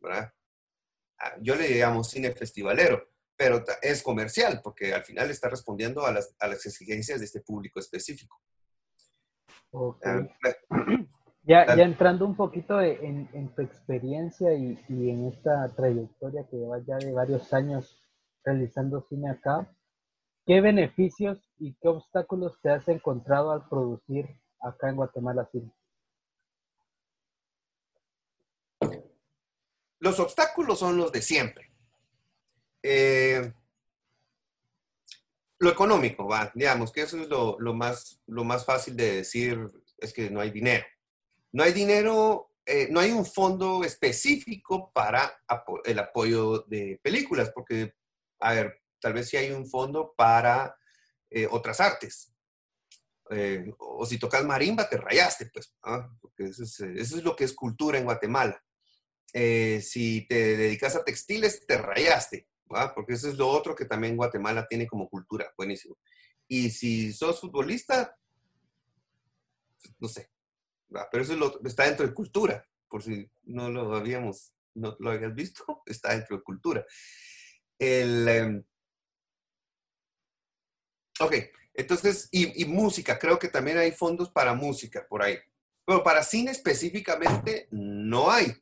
[0.00, 0.32] ¿verdad?
[1.20, 6.12] Ah, yo le llamo cine festivalero, pero es comercial porque al final está respondiendo a
[6.12, 8.40] las, a las exigencias de este público específico.
[9.70, 10.10] Okay.
[10.10, 10.56] Ah,
[11.44, 16.56] ya, ya entrando un poquito en, en, tu experiencia y, y, en esta trayectoria que
[16.56, 18.02] llevas ya de varios años
[18.44, 19.72] realizando cine acá,
[20.44, 24.26] ¿qué beneficios y qué obstáculos te has encontrado al producir
[24.60, 25.72] acá en Guatemala cine?
[30.00, 31.70] Los obstáculos son los de siempre.
[32.82, 33.52] Eh,
[35.58, 39.58] lo económico, va, digamos que eso es lo, más, lo más fácil de decir,
[39.98, 40.86] es que no hay dinero
[41.52, 45.40] no hay dinero, eh, no hay un fondo específico para
[45.84, 47.94] el apoyo de películas, porque,
[48.40, 50.76] a ver, tal vez sí hay un fondo para
[51.30, 52.32] eh, otras artes.
[53.78, 55.74] O si tocas marimba, te rayaste, pues,
[56.20, 58.62] porque eso es, lo que es cultura en Guatemala.
[59.32, 62.48] Si te dedicas a textiles, te rayaste,
[62.94, 65.96] porque eso es lo otro que también Guatemala tiene como cultura, buenísimo.
[66.46, 68.16] Y si sos futbolista,
[69.98, 70.30] no sé,
[71.10, 75.82] pero eso está dentro de cultura, por si no lo habíamos, no lo habías visto,
[75.86, 76.86] está dentro de cultura.
[77.78, 78.64] El, em,
[81.20, 81.34] ok,
[81.78, 85.38] entonces, y, música, creo que también hay fondos para música por ahí.
[85.86, 88.52] Pero para cine específicamente no hay.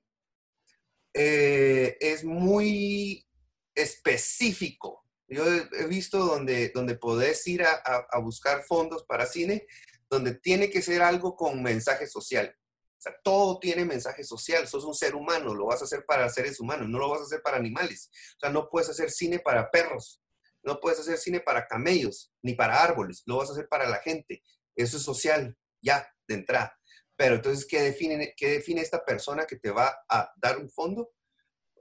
[1.18, 3.26] Eh, es muy
[3.74, 5.02] específico.
[5.26, 7.72] Yo he, visto donde, donde podés ir a,
[8.10, 9.66] a, buscar fondos para cine
[10.10, 12.54] donde tiene que ser algo con mensaje social.
[12.58, 14.68] O sea, todo tiene mensaje social.
[14.68, 17.24] Sos un ser humano, lo vas a hacer para seres humanos, no lo vas a
[17.24, 18.10] hacer para animales.
[18.36, 20.22] O sea, no puedes hacer cine para perros,
[20.62, 24.00] no puedes hacer cine para camellos, ni para árboles, lo vas a hacer para la
[24.00, 24.42] gente.
[24.76, 26.75] Eso es social, ya, de entrada.
[27.16, 31.12] Pero entonces, ¿qué define, qué define esta persona que te va a dar un fondo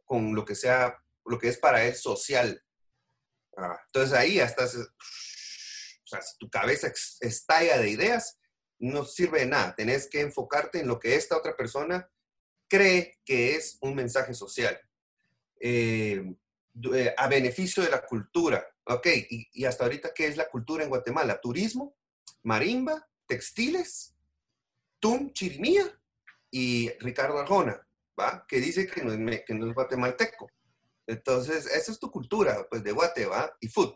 [0.06, 2.64] con lo que sea, lo que es para él social?
[3.58, 4.78] Ah, entonces ahí ya estás
[6.06, 8.40] sea, si tu cabeza estalla de ideas,
[8.80, 9.76] no sirve de nada.
[9.76, 12.10] Tenés que enfocarte en lo que esta otra persona
[12.68, 14.80] cree que es un mensaje social.
[15.60, 16.36] Eh,
[16.94, 18.68] eh, a beneficio de la cultura.
[18.86, 21.42] Ok, y, hasta ahorita, ¿qué es la cultura en Guatemala?
[21.42, 21.96] Turismo,
[22.44, 24.15] marimba, textiles,
[25.06, 25.84] Tum Chirimía
[26.50, 27.80] y Ricardo Arjona,
[28.20, 28.44] ¿va?
[28.48, 30.50] Que dice que no es, que no es guatemalteco.
[31.06, 33.56] Entonces, esa es tu cultura, pues, de Guate, ¿va?
[33.60, 33.94] Y food.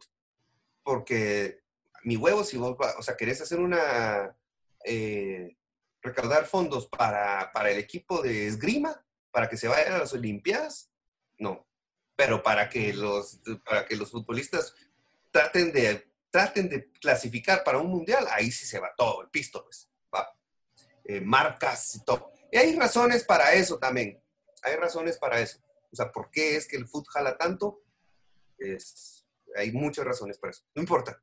[0.84, 1.64] Porque
[2.04, 4.38] mi huevo, si vos, o sea, querés hacer una,
[4.86, 5.58] eh,
[6.04, 10.92] recaudar fondos para, para, el equipo de esgrima, para que se vayan a las Olimpiadas,
[11.40, 11.68] no.
[12.16, 14.76] Pero para que los, para que los futbolistas
[15.32, 19.64] traten de, traten de clasificar para un mundial, ahí sí se va todo, el pisto,
[19.64, 19.99] pues, va.
[21.10, 22.32] Eh, marcas y todo.
[22.52, 24.22] Y hay razones para eso también.
[24.62, 25.60] Hay razones para eso.
[25.92, 27.82] O sea, ¿por qué es que el fútbol jala tanto?
[28.60, 30.64] Es, hay muchas razones para eso.
[30.76, 31.20] No importa.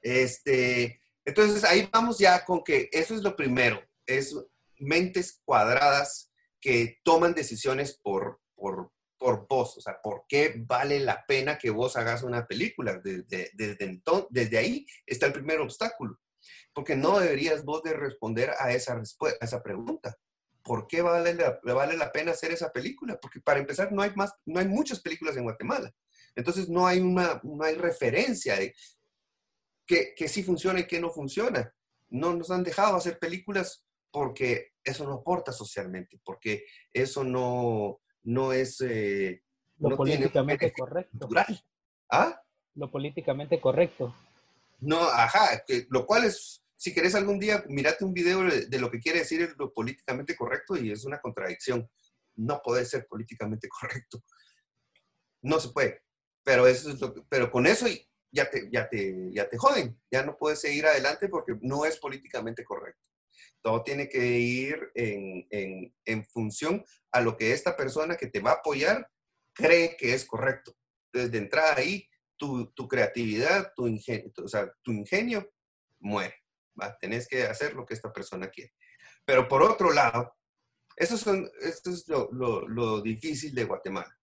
[0.00, 4.34] Este, entonces ahí vamos ya con que eso es lo primero, es
[4.78, 11.26] mentes cuadradas que toman decisiones por, por, por vos, o sea, ¿por qué vale la
[11.26, 12.98] pena que vos hagas una película?
[12.98, 13.50] Desde,
[14.30, 16.18] desde ahí está el primer obstáculo,
[16.72, 20.16] porque no deberías vos de responder a esa, a esa pregunta.
[20.62, 23.18] ¿Por qué vale la, vale la pena hacer esa película?
[23.20, 25.92] Porque para empezar no hay, más, no hay muchas películas en Guatemala.
[26.34, 28.74] Entonces no hay, una, no hay referencia de,
[29.86, 31.72] que, que sí funciona y que no funciona.
[32.08, 38.52] No nos han dejado hacer películas porque eso no aporta socialmente, porque eso no, no
[38.52, 38.80] es...
[38.80, 39.42] Eh,
[39.78, 41.28] lo políticamente correcto.
[42.10, 42.40] ¿Ah?
[42.74, 44.14] Lo políticamente correcto.
[44.78, 49.00] No, ajá, lo cual es, si querés algún día, mirate un video de, lo que
[49.00, 51.88] quiere decir lo políticamente correcto y es una contradicción.
[52.34, 54.22] No puede ser políticamente correcto.
[55.42, 56.02] No se puede.
[56.44, 57.86] Pero, eso es pero con eso
[58.30, 61.98] ya te, ya, te, ya te joden, ya no puedes seguir adelante porque no es
[61.98, 63.08] políticamente correcto.
[63.62, 68.40] Todo tiene que ir en, en, en función a lo que esta persona que te
[68.40, 69.10] va a apoyar
[69.54, 70.76] cree que es correcto.
[71.12, 75.52] Desde entrada ahí, tu, creatividad, tu ingenio,
[75.98, 76.34] muere.
[76.80, 76.96] ¿va?
[76.98, 78.72] Tenés que hacer lo que esta persona quiere.
[79.24, 80.36] Pero por otro lado,
[80.96, 84.18] eso, son, esto es lo difícil de Guatemala.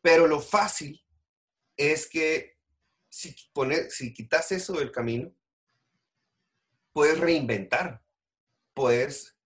[0.00, 1.00] Pero lo fácil
[1.76, 2.56] es que
[3.08, 3.34] si,
[3.90, 5.34] si quitas eso del camino,
[6.92, 8.02] puedes reinventar,
[8.74, 9.36] puedes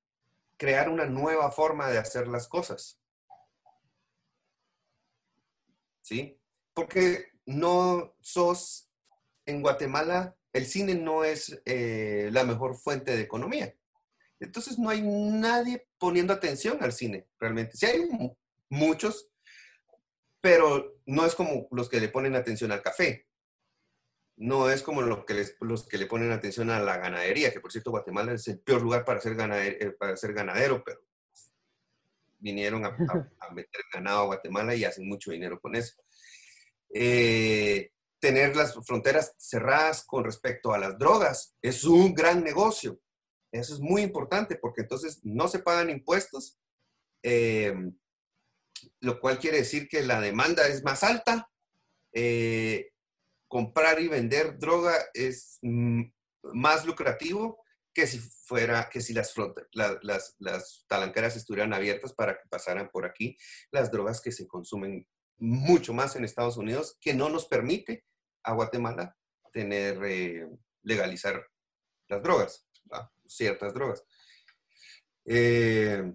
[0.56, 3.00] crear una nueva forma de hacer las cosas.
[6.00, 6.40] ¿Sí?
[6.72, 8.90] Porque no sos,
[9.46, 13.74] en Guatemala, el cine no es eh, la mejor fuente de economía.
[14.40, 17.76] Entonces no hay nadie poniendo atención al cine, realmente.
[17.76, 18.08] Sí hay
[18.68, 19.30] muchos,
[20.40, 23.26] pero no es como los que le ponen atención al café
[24.36, 27.72] no es como lo que los que le ponen atención a la ganadería, que por
[27.72, 31.00] cierto Guatemala es el peor lugar para ser, ganadero, eh, para ser ganadero, pero
[32.38, 32.90] vinieron a,
[33.52, 35.96] meter ganado a Guatemala y hacen mucho dinero con eso.
[36.92, 43.00] Eh, tener las fronteras cerradas con respecto a las drogas es un gran negocio.
[43.52, 46.58] Eso es muy importante porque entonces no se pagan impuestos,
[47.22, 47.74] eh,
[49.00, 51.50] lo cual quiere decir que la demanda es más alta
[53.48, 56.02] comprar y vender droga es mm,
[56.54, 57.62] más lucrativo
[57.94, 59.34] que si fuera, que si las,
[59.72, 63.36] las, las talanqueras estuvieran abiertas para que pasaran por aquí
[63.70, 65.06] las drogas que se consumen
[65.38, 68.04] mucho más en Estados Unidos, que no nos permite
[68.42, 69.16] a Guatemala
[69.52, 70.48] tener, eh,
[70.82, 71.46] legalizar
[72.08, 72.66] las drogas,
[73.26, 74.04] ciertas drogas.
[75.24, 76.12] Eh,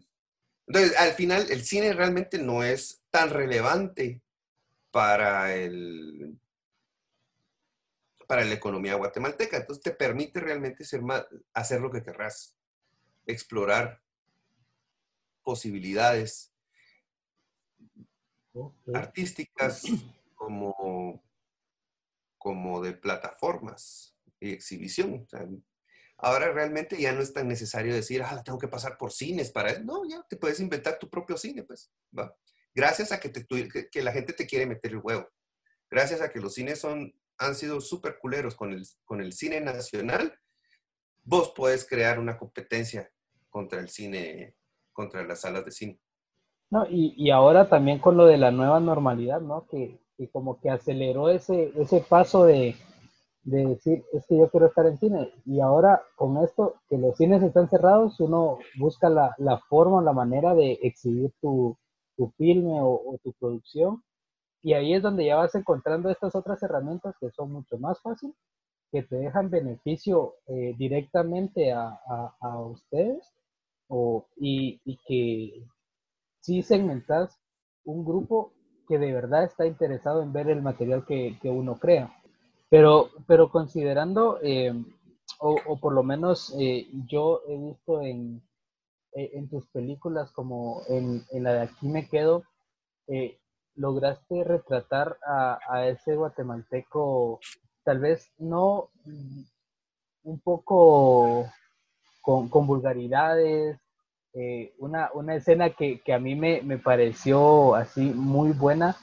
[0.67, 4.21] entonces, al final, el cine realmente no es tan relevante
[4.91, 6.39] para el,
[8.27, 9.57] para la economía guatemalteca.
[9.57, 12.55] Entonces te permite realmente ser más, hacer lo que querrás,
[13.25, 14.01] explorar
[15.43, 16.50] posibilidades
[18.93, 19.83] artísticas
[20.35, 21.23] como,
[22.37, 25.27] como de plataformas y exhibición.
[26.17, 29.71] ahora realmente ya no es tan necesario decir, ah, tengo que pasar por cines para
[29.71, 29.83] eso.
[29.83, 31.91] No, ya te puedes inventar tu propio cine, pues.
[32.73, 33.45] Gracias a que, te,
[33.89, 35.29] que la gente te quiere meter el huevo.
[35.89, 39.59] Gracias a que los cines son han sido súper culeros con el, con el cine
[39.61, 40.39] nacional,
[41.23, 43.11] vos podés crear una competencia
[43.49, 44.55] contra el cine,
[44.93, 45.99] contra las salas de cine.
[46.71, 49.67] No, y, y ahora también con lo de la nueva normalidad, ¿no?
[49.67, 52.75] Que, que como que aceleró ese, ese paso de,
[53.43, 55.31] de, decir, es que yo quiero estar en cine.
[55.45, 60.13] Y ahora con esto, que los cines están cerrados, uno busca la, la forma, la
[60.13, 61.77] manera de exhibir tu,
[62.21, 64.03] tu filme o, tu producción
[64.63, 68.35] y ahí es donde ya vas encontrando estas otras herramientas que son mucho más fáciles
[68.91, 71.99] que te dejan beneficio eh, directamente a,
[72.39, 73.33] a, ustedes
[73.87, 75.65] o, y, y, que
[76.41, 77.39] sí segmentas
[77.85, 78.51] un grupo
[78.87, 82.13] que de verdad está interesado en ver el material que, que uno crea.
[82.69, 84.73] Pero, pero considerando, eh,
[85.39, 88.41] o, o, por lo menos eh, yo he visto en,
[89.13, 92.43] en tus películas como en, en, la de Aquí me quedo,
[93.75, 97.39] lograste retratar a, a ese guatemalteco
[97.83, 98.89] tal vez no
[100.23, 101.51] un poco
[102.21, 103.79] con, vulgaridades,
[104.33, 108.95] eh, una, una, escena que, a mí me, pareció así muy buena,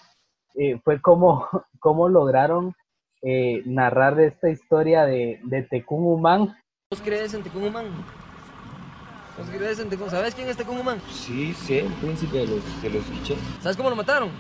[0.55, 1.47] eh, fue cómo,
[1.81, 2.75] cómo lograron
[3.23, 10.11] eh, narrar esta historia de, de Tecún ¿Vos crees en Tecún ¿Vos crees en Tecún?
[10.11, 13.05] ¿Sabes quién es Tecún Sí, sí, el príncipe de los, de los
[13.61, 14.31] ¿Sabes cómo lo mataron?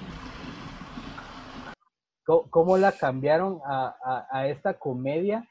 [2.50, 5.48] cómo, la cambiaron a, esta comedia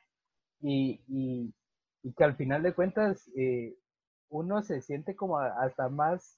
[0.62, 1.02] y,
[2.16, 3.76] que al final de cuentas eh,
[4.30, 6.38] uno se siente como hasta más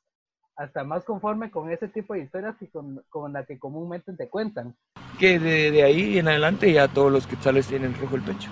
[0.59, 4.75] hasta más conforme con ese tipo de historias que con, la que comúnmente te cuentan.
[5.17, 8.49] Que de, ahí en adelante ya todos los quetzales tienen rojo el pecho.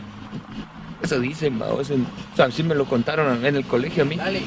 [1.01, 4.15] Eso dicen, o sea, sí me lo contaron en el colegio a mí.
[4.15, 4.41] Dale,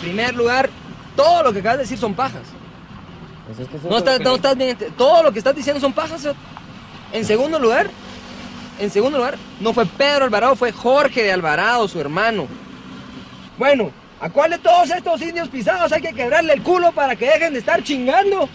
[0.00, 0.70] primer lugar,
[1.16, 2.46] todo lo que acabas de decir son pajas.
[3.46, 6.28] Pues no, estás, no estás bien, todo lo que estás diciendo son pajas.
[7.12, 7.90] En segundo lugar,
[8.78, 12.46] en segundo lugar, no fue Pedro Alvarado, fue Jorge de Alvarado, su hermano.
[13.58, 13.90] Bueno,
[14.22, 17.52] ¿a cuál de todos estos indios pisados hay que quebrarle el culo para que dejen
[17.52, 18.48] de estar chingando?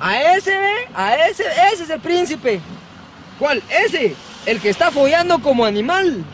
[0.00, 0.58] A ese,
[0.94, 2.60] a ese, ese es el príncipe.
[3.38, 3.62] ¿Cuál?
[3.68, 4.16] Ese,
[4.46, 6.24] el que está follando como animal.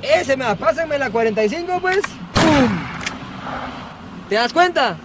[0.00, 2.00] Ese, me pásenme la 45, pues.
[2.32, 2.78] ¡Pum!
[4.30, 4.96] ¿Te das cuenta?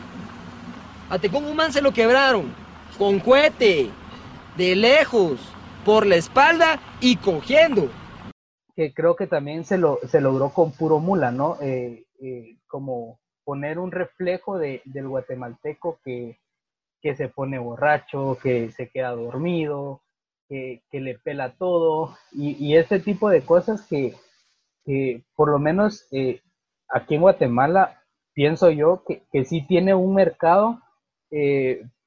[1.09, 2.53] A Tecún Humán se lo quebraron
[2.97, 3.89] con cohete,
[4.55, 5.39] de lejos,
[5.83, 7.89] por la espalda y cogiendo.
[8.79, 11.57] Que creo que también se, lo, se logró con puro mula, ¿no?
[11.59, 16.39] Eh, eh, como poner un reflejo de, del guatemalteco que,
[17.01, 20.01] que, se pone borracho, que se queda dormido,
[20.47, 24.15] que, que le pela todo, y, y, este tipo de cosas que,
[24.85, 26.39] que por lo menos eh,
[26.87, 28.01] aquí en Guatemala
[28.31, 30.79] pienso yo que, que sí tiene un mercado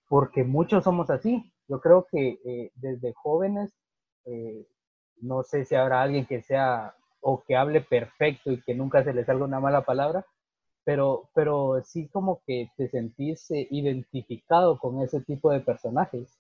[0.09, 1.53] porque muchos somos así.
[1.69, 3.71] Yo creo que desde jóvenes,
[5.23, 9.15] no sé si habrá alguien que sea o que hable perfecto y que nunca se
[9.15, 10.27] le salga una mala palabra,
[10.85, 16.39] pero, pero sí como que te sentís identificado con ese tipo de personajes.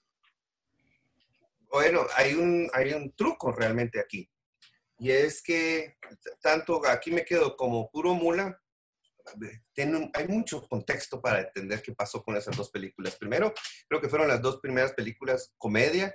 [1.70, 4.28] Bueno, hay un, hay un truco realmente aquí.
[4.98, 5.96] Y es que
[6.40, 8.60] tanto aquí me quedo como puro mula,
[10.14, 13.16] hay mucho contexto para entender qué pasó con esas dos películas.
[13.16, 13.54] Primero,
[13.88, 16.14] creo que fueron las dos primeras películas comedia,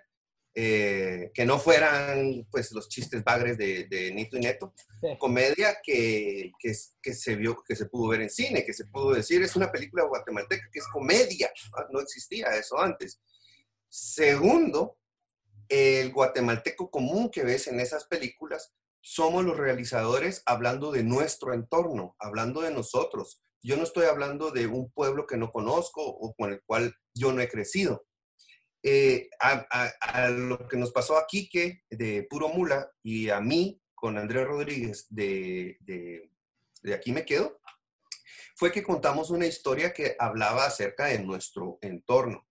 [0.60, 4.74] eh, que no fueran pues los chistes bagres de, Nito y Neto,
[5.20, 9.14] comedia que, que, que, se vio, que se pudo ver en cine, que se pudo
[9.14, 11.52] decir es una película guatemalteca que es comedia,
[11.92, 13.22] no existía eso antes.
[13.88, 14.98] Segundo,
[15.70, 22.16] el guatemalteco común que ves en esas películas somos los realizadores hablando de nuestro entorno,
[22.18, 23.44] hablando de nosotros.
[23.62, 27.32] Yo no estoy hablando de un pueblo que no conozco o con el cual yo
[27.32, 28.08] no he crecido.
[28.90, 34.18] Eh, a, lo que nos pasó a Quique de Puro Mula y a mí con
[34.18, 37.60] Andrés Rodríguez de, de, Aquí me quedo,
[38.56, 42.48] fue que contamos una historia que hablaba acerca de nuestro entorno.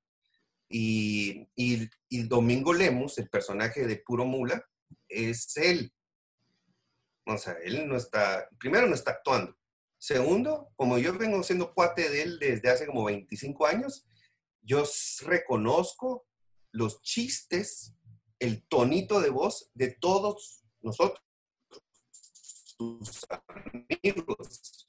[0.68, 1.88] Y, y,
[2.24, 4.62] Domingo Lemos, el personaje de Puro Mula,
[5.08, 5.90] es él,
[7.24, 9.56] o sea, él no está, primero no está actuando.
[9.96, 14.06] Segundo, como yo vengo siendo cuate de él desde hace como 25 años,
[14.66, 14.84] yo
[15.24, 16.25] reconozco
[16.76, 17.94] los chistes,
[18.38, 21.24] el tonito de voz de todos nosotros,
[22.38, 24.88] sus amigos.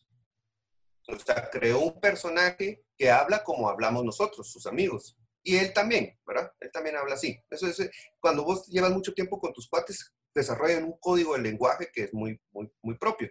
[1.07, 5.17] O sea, creó un personaje que habla como hablamos nosotros, sus amigos.
[5.41, 6.51] Y él también, ¿verdad?
[6.59, 7.41] Él también habla así.
[7.49, 11.89] Eso es, cuando vos llevas mucho tiempo con tus cuates, desarrollan un código de lenguaje
[11.93, 13.29] que es muy, muy, muy propio.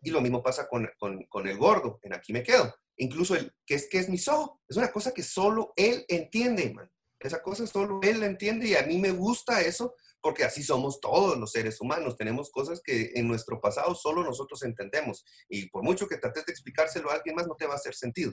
[0.00, 2.74] Y lo mismo pasa con, con, con el gordo, en aquí me quedo.
[2.96, 6.72] Incluso el que es, que es mi so, es una cosa que solo él entiende,
[6.72, 6.90] man.
[7.22, 11.00] Esa cosa solo él la entiende y a mí me gusta eso porque así somos
[11.00, 12.16] todos los seres humanos.
[12.16, 16.52] Tenemos cosas que en nuestro pasado solo nosotros entendemos y por mucho que trates de
[16.52, 18.32] explicárselo a alguien más no te va a hacer sentido.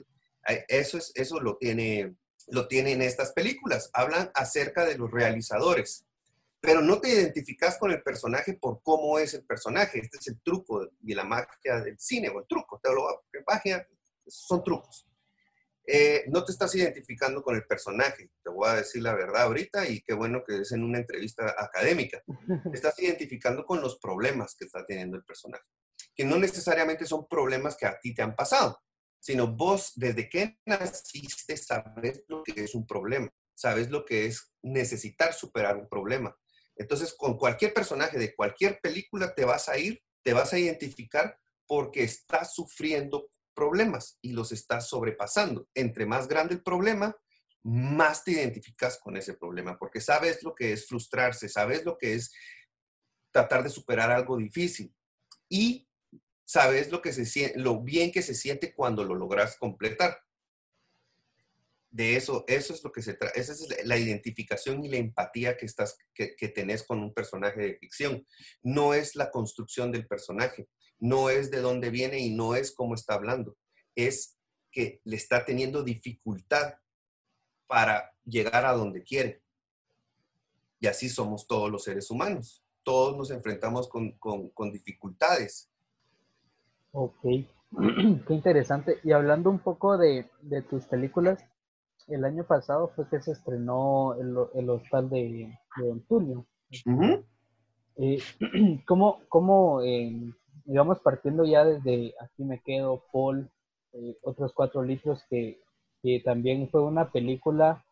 [0.68, 2.14] Eso, es, eso lo, tiene,
[2.48, 3.90] lo tienen estas películas.
[3.92, 6.06] Hablan acerca de los realizadores
[6.60, 9.98] pero no te identificas con el personaje por cómo es el personaje.
[9.98, 13.86] Este es el truco y la magia del cine, o el truco, te lo magia,
[14.26, 15.06] son trucos.
[15.86, 18.30] Eh, no te estás identificando con el personaje.
[18.42, 21.54] Te voy a decir la verdad ahorita y qué bueno que es en una entrevista
[21.58, 22.22] académica.
[22.26, 22.34] Te
[22.74, 25.64] estás identificando con los problemas que está teniendo el personaje,
[26.14, 28.80] que no necesariamente son problemas que a ti te han pasado,
[29.18, 34.52] sino vos desde que naciste sabes lo que es un problema, sabes lo que es
[34.62, 36.36] necesitar superar un problema.
[36.76, 41.38] Entonces, con cualquier personaje de cualquier película te vas a ir, te vas a identificar
[41.66, 43.28] porque estás sufriendo
[43.60, 45.68] problemas y los estás sobrepasando.
[45.74, 47.14] Entre más grande el problema,
[47.62, 52.14] más te identificas con ese problema, porque sabes lo que es frustrarse, sabes lo que
[52.14, 52.32] es
[53.30, 54.94] tratar de superar algo difícil
[55.50, 55.86] y
[56.46, 60.18] sabes lo, que se, lo bien que se siente cuando lo logras completar.
[61.90, 65.56] De eso, eso es lo que se trata, esa es la identificación y la empatía
[65.56, 68.24] que, estás, que, que tenés con un personaje de ficción.
[68.62, 70.68] No es la construcción del personaje,
[71.00, 73.56] no es de dónde viene y no es cómo está hablando,
[73.96, 74.36] es
[74.70, 76.74] que le está teniendo dificultad
[77.66, 79.42] para llegar a donde quiere.
[80.80, 82.64] Y así somos todos los seres humanos.
[82.82, 85.70] Todos nos enfrentamos con, dificultades.
[86.92, 88.98] Ok, qué interesante.
[89.04, 90.28] Y hablando un poco de,
[90.68, 91.44] tus películas,
[92.10, 96.46] el año pasado fue que se estrenó el, el hostal de, de Antonio.
[97.96, 98.18] Eh,
[98.86, 100.32] ¿Cómo, cómo eh,
[100.64, 103.50] digamos, partiendo ya desde Aquí me quedo, Paul,
[103.92, 105.60] eh, otros cuatro litros, que,
[106.24, 107.84] también fue una película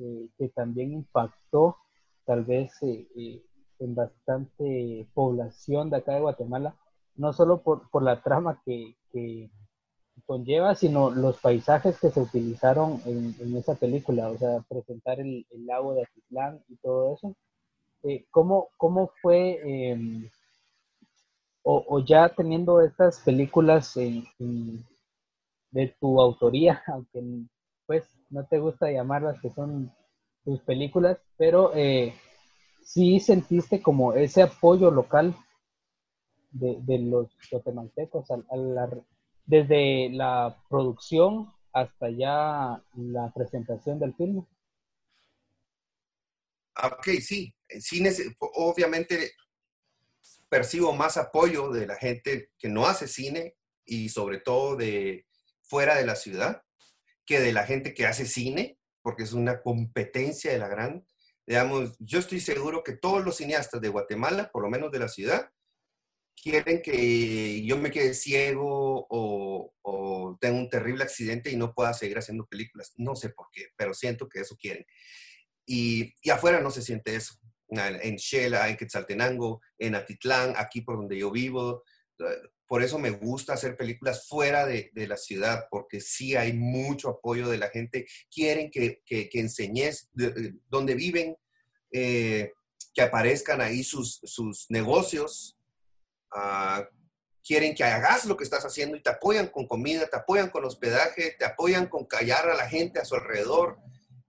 [0.00, 1.76] eh, que también impactó
[2.24, 6.74] tal vez en bastante población de acá de Guatemala,
[7.14, 8.96] no solo por, por la trama que,
[10.26, 15.94] conlleva, sino los paisajes que se utilizaron en, esa película, o sea, presentar el, lago
[15.94, 17.36] de Atitlán y todo eso.
[18.30, 20.28] ¿cómo, ¿Cómo fue em,
[21.62, 27.22] o, ya teniendo estas películas de tu autoría, aunque
[27.86, 29.92] pues no te gusta llamarlas que son
[30.44, 32.14] tus películas, pero eh,
[32.82, 35.34] sí sentiste como ese apoyo local
[36.50, 38.30] de, los guatemaltecos
[39.46, 44.46] desde la producción hasta ya la presentación del film.
[46.82, 48.02] Ok, sí, sí
[48.38, 49.32] obviamente
[50.48, 55.26] percibo más apoyo de la gente que no hace cine y sobre todo de
[55.62, 56.62] fuera de la ciudad
[57.26, 61.06] que de la gente que hace cine, porque es una competencia de la gran.
[61.46, 65.08] Digamos, yo estoy seguro que todos los cineastas de Guatemala, por lo menos de la
[65.08, 65.50] ciudad,
[66.40, 71.94] quieren que yo me quede ciego o, o tenga un terrible accidente y no pueda
[71.94, 72.92] seguir haciendo películas.
[72.96, 74.84] No sé por qué, pero siento que eso quieren.
[75.66, 77.34] Y, y afuera no se siente eso
[77.68, 81.82] en Shela, en Quetzaltenango, en Atitlán, aquí por donde yo vivo.
[82.66, 87.48] Por eso me gusta hacer películas fuera de, la ciudad, porque sí hay mucho apoyo
[87.48, 88.06] de la gente.
[88.30, 90.10] Quieren que, que, enseñes
[90.68, 91.36] dónde viven,
[91.92, 92.52] eh,
[92.92, 95.58] que aparezcan ahí sus, sus negocios.
[96.34, 96.88] Ah,
[97.42, 100.64] quieren que hagas lo que estás haciendo y te apoyan con comida, te apoyan con
[100.64, 103.78] hospedaje, te apoyan con callar a la gente a su alrededor.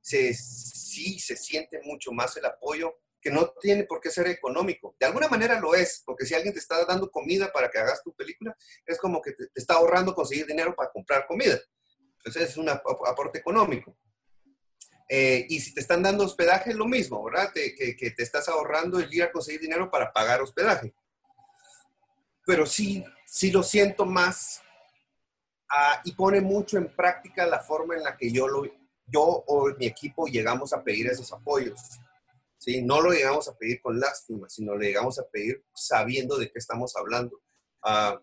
[0.01, 2.95] Se, sí se siente mucho más el apoyo
[3.25, 4.95] que no tiene por qué ser económico.
[4.99, 8.03] De alguna manera lo es, porque si alguien te está dando comida para que hagas
[8.03, 11.59] tu película, es como que te, está ahorrando conseguir dinero para comprar comida.
[12.17, 13.97] Entonces es un aporte económico.
[15.09, 17.51] Eh, y si te están dando hospedaje, lo mismo, ¿verdad?
[17.51, 20.93] que, te estás ahorrando el ir a conseguir dinero para pagar hospedaje.
[22.45, 24.61] Pero sí, sí lo siento más
[25.69, 28.63] ah, y pone mucho en práctica la forma en la que yo, lo,
[29.05, 31.79] yo o mi equipo llegamos a pedir esos apoyos.
[32.57, 32.81] ¿sí?
[32.81, 36.59] No lo llegamos a pedir con lástima, sino lo llegamos a pedir sabiendo de qué
[36.59, 37.41] estamos hablando,
[37.83, 38.19] uh,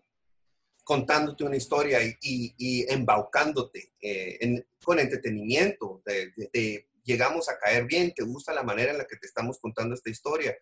[0.83, 8.23] contándote una historia y, y, embaucándote eh, con entretenimiento, de, llegamos a caer bien, te
[8.23, 10.55] gusta la manera en la que te estamos contando esta historia,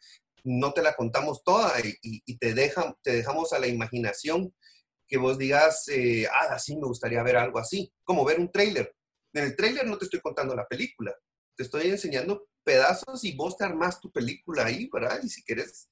[0.43, 4.53] no te la contamos toda y, te, dejan, te dejamos a la imaginación
[5.07, 8.95] que vos digas, eh, ah, sí, me gustaría ver algo así, como ver un tráiler.
[9.33, 11.13] En el tráiler no te estoy contando la película,
[11.55, 15.19] te estoy enseñando pedazos y vos te armás tu película ahí, ¿verdad?
[15.23, 15.89] Y si quieres,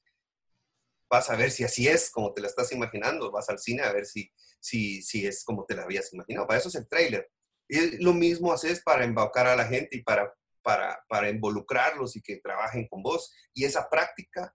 [1.10, 3.91] vas a ver si así es como te la estás imaginando, vas al cine a
[3.91, 6.47] ver si, si, si es como te la habías imaginado.
[6.47, 7.30] Para eso es el trailer.
[7.68, 12.22] Y lo mismo haces para embaucar a la gente y para, para, para involucrarlos y
[12.22, 13.34] que trabajen con vos.
[13.53, 14.53] Y esa práctica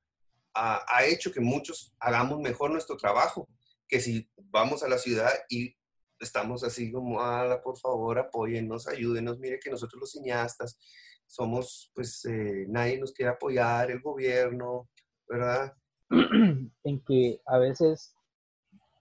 [0.54, 3.48] ha, hecho que muchos hagamos mejor nuestro trabajo
[3.88, 5.76] que si vamos a la ciudad y
[6.20, 10.78] estamos así como, ah, por favor, apóyennos, ayúdenos, mire que nosotros los cineastas
[11.26, 14.88] somos, pues, eh, nadie nos quiere apoyar, el gobierno,
[15.28, 15.74] ¿verdad?
[16.84, 18.14] En que a veces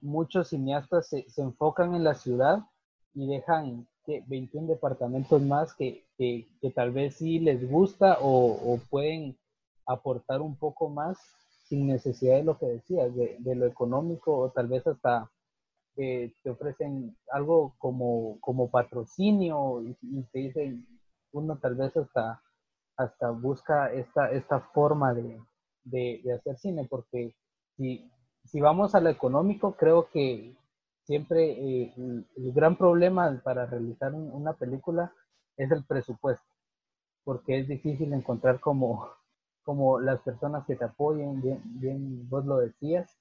[0.02, 2.60] muchos cineastas se, enfocan en la ciudad
[3.14, 9.38] y dejan que 21 departamentos más que, que, tal vez sí les gusta o, pueden
[9.86, 11.18] aportar un poco más
[11.64, 15.30] sin necesidad de lo que decías, de, de lo económico o tal vez hasta
[15.96, 20.88] te ofrecen algo como, como patrocinio y, te dicen,
[21.32, 22.42] uno tal vez hasta,
[22.98, 25.40] hasta busca esta, esta forma de,
[25.84, 27.36] de, hacer cine, porque
[27.78, 28.10] si,
[28.46, 30.56] si vamos a lo económico, creo que
[31.06, 35.14] siempre eh, el, gran problema para realizar una película
[35.58, 36.48] es el presupuesto,
[37.24, 39.10] porque es difícil encontrar como,
[39.64, 43.18] como las personas que te apoyen, bien, bien vos lo decías,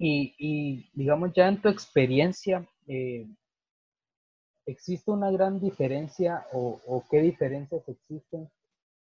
[0.00, 3.26] y, digamos ya en tu experiencia, eh,
[4.64, 8.48] ¿existe una gran diferencia o, qué diferencias existen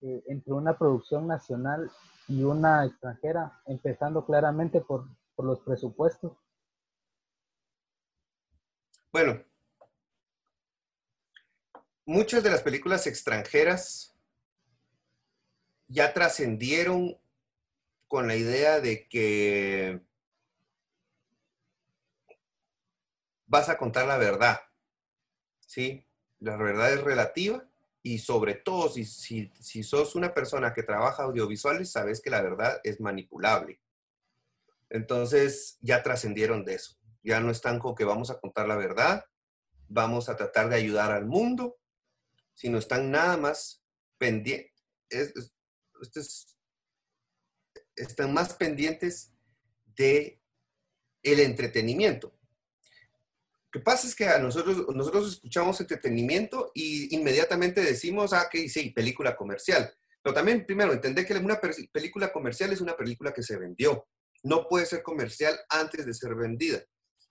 [0.01, 1.91] eh, entre una producción nacional
[2.29, 5.03] y una extranjera, empezando claramente por,
[5.35, 6.31] por los presupuestos?
[9.12, 9.43] Bueno,
[12.05, 14.16] muchas de las películas extranjeras
[15.88, 17.18] ya trascendieron
[18.07, 19.99] con la idea de que
[23.47, 24.60] vas a contar la verdad.
[25.66, 26.05] ¿Sí?
[26.39, 27.68] La verdad es relativa
[28.03, 32.80] y sobre todo si, si, sos una persona que trabaja audiovisuales, sabes que la verdad
[32.84, 33.80] es manipulable.
[34.89, 36.98] Entonces ya trascendieron de eso.
[37.24, 39.26] Ya no están con que vamos a contar la verdad,
[39.88, 41.78] vamos a tratar de ayudar al mundo,
[42.53, 43.84] sino están nada más
[44.17, 44.72] pendientes,
[47.95, 49.34] están más pendientes
[49.86, 50.41] de
[51.24, 52.39] el entretenimiento.
[53.72, 58.67] Lo que pasa es que a nosotros, nosotros escuchamos entretenimiento y inmediatamente decimos, ah, que
[58.67, 59.93] sí, película comercial.
[60.24, 61.59] Pero también, primero, entender que una
[61.91, 64.07] película comercial es una película que se vendió.
[64.43, 66.84] No puede ser comercial antes de ser vendida.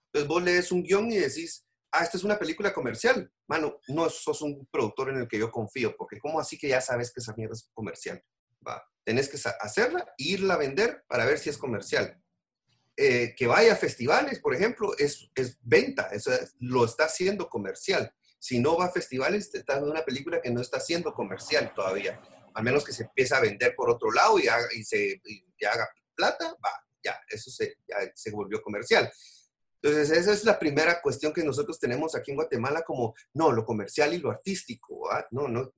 [0.08, 3.30] Entonces vos lees un guion y decís, ah, esta es una película comercial.
[3.46, 6.80] Mano, no sos un productor en el que yo confío, porque ¿cómo así que ya
[6.80, 8.22] sabes que esa mierda es comercial?
[8.66, 8.82] Va.
[9.04, 12.20] Tenés que hacerla e irla a vender para ver si es comercial.
[12.96, 18.12] Eh, que vaya a festivales, por ejemplo, es, es venta, eso lo está haciendo comercial.
[18.40, 22.20] Si no va a festivales, está en una película que no está siendo comercial todavía.
[22.54, 25.20] Al menos que se empiece a vender por otro lado y, haga, y se
[25.70, 26.70] haga plata, va,
[27.02, 29.10] ya, eso se, ya se volvió comercial.
[29.80, 33.64] Entonces, esa es la primera cuestión que nosotros tenemos aquí en Guatemala como, no, lo
[33.64, 35.72] comercial y lo artístico, no, no,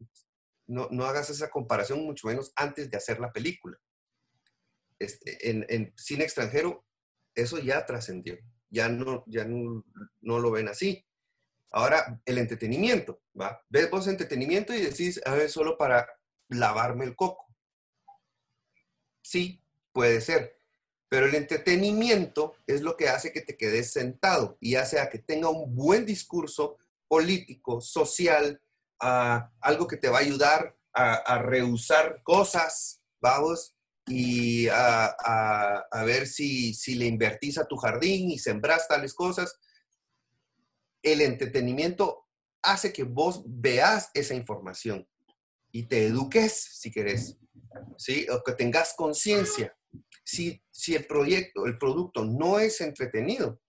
[0.66, 3.78] no, no hagas esa comparación mucho menos antes de hacer la película.
[4.98, 6.84] Este, en, cine extranjero
[7.34, 8.38] eso ya trascendió,
[8.68, 9.82] ya, no, ya no,
[10.20, 11.06] lo ven así.
[11.72, 13.64] Ahora, el entretenimiento, ¿va?
[13.68, 16.06] Ves vos entretenimiento y decís, a ver, solo para
[16.48, 17.46] lavarme el coco.
[19.22, 20.59] Sí, puede ser.
[21.10, 25.18] Pero el entretenimiento es lo que hace que te quedes sentado y hace a que
[25.18, 28.62] tenga un buen discurso político, social,
[28.98, 33.74] algo que te va a ayudar a, a rehusar cosas, vamos,
[34.10, 39.58] y a, ver si, si, le invertís a tu jardín y sembras tales cosas.
[41.02, 42.26] El entretenimiento
[42.62, 45.08] hace que vos veas esa información
[45.72, 47.36] y te eduques si querés,
[47.96, 48.26] ¿sí?
[48.30, 49.76] o que tengas conciencia.
[50.24, 53.60] Si, si el proyecto, el producto no es entretenido,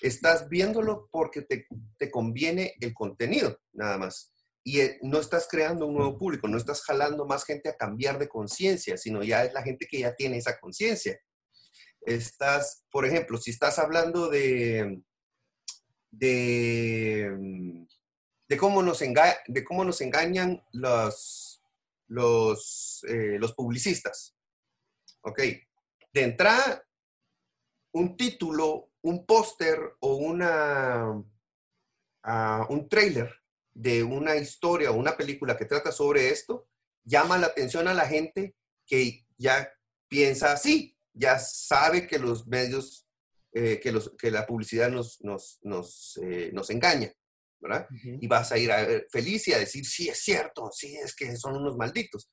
[0.00, 1.66] estás viéndolo porque te,
[1.98, 4.32] te conviene el contenido, nada más
[4.62, 8.18] y eh, no estás creando un nuevo público, no estás jalando más gente a cambiar
[8.18, 11.18] de conciencia, sino ya es la gente que ya tiene esa conciencia.
[12.02, 15.02] Estás, por ejemplo, si estás hablando de,
[16.10, 17.30] de,
[18.48, 21.62] de, cómo, nos de cómo nos engañan los,
[22.08, 24.36] los, eh, los publicistas.
[25.22, 25.38] Ok,
[26.12, 26.82] de entrada,
[27.92, 31.22] un título, un póster o una,
[32.22, 33.30] ah, un trailer
[33.72, 36.68] de una historia o una película que trata sobre esto,
[37.04, 38.54] llama la atención a la gente
[38.86, 39.70] que ya
[40.08, 43.06] piensa así, ya sabe que los medios,
[43.52, 47.12] eh, que, los, que la publicidad nos, nos, nos, eh, nos engaña,
[47.60, 47.86] ¿verdad?
[48.02, 51.14] Y vas a ir a ver feliz y a decir, sí, es cierto, sí, es
[51.14, 52.30] que son unos malditos.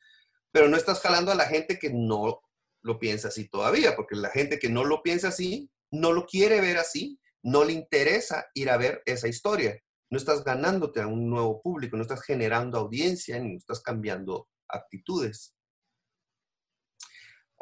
[0.52, 2.42] Pero no estás jalando a la gente que no
[2.88, 6.62] lo piensa así todavía, porque la gente que no lo piensa así, no lo quiere
[6.62, 9.80] ver así, no le interesa ir a ver esa historia
[10.10, 15.56] no estás ganándote a un nuevo público, no estás generando audiencia, ni estás cambiando actitudes.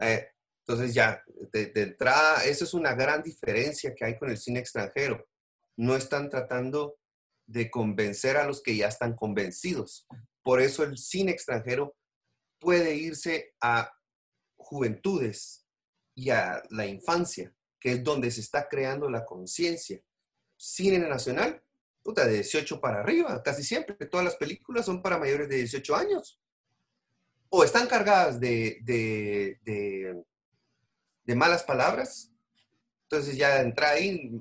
[0.01, 0.27] Eh,
[0.67, 5.27] entonces ya, de, entrada, esa es una gran diferencia que hay con el cine extranjero.
[5.77, 6.97] No están tratando
[7.47, 10.07] de convencer a los que ya están convencidos.
[10.43, 11.95] Por eso el cine extranjero
[12.59, 13.91] puede irse a
[14.65, 15.65] juventudes
[16.15, 20.01] y a la infancia, que es donde se está creando la conciencia.
[20.57, 21.61] Cine nacional
[22.05, 23.95] puta, de 18 para arriba, casi siempre.
[24.05, 26.39] Todas las películas son para mayores de 18 años.
[27.49, 29.59] O están cargadas de, de,
[31.23, 32.31] de, malas palabras.
[33.09, 34.39] Entonces ya entra ahí,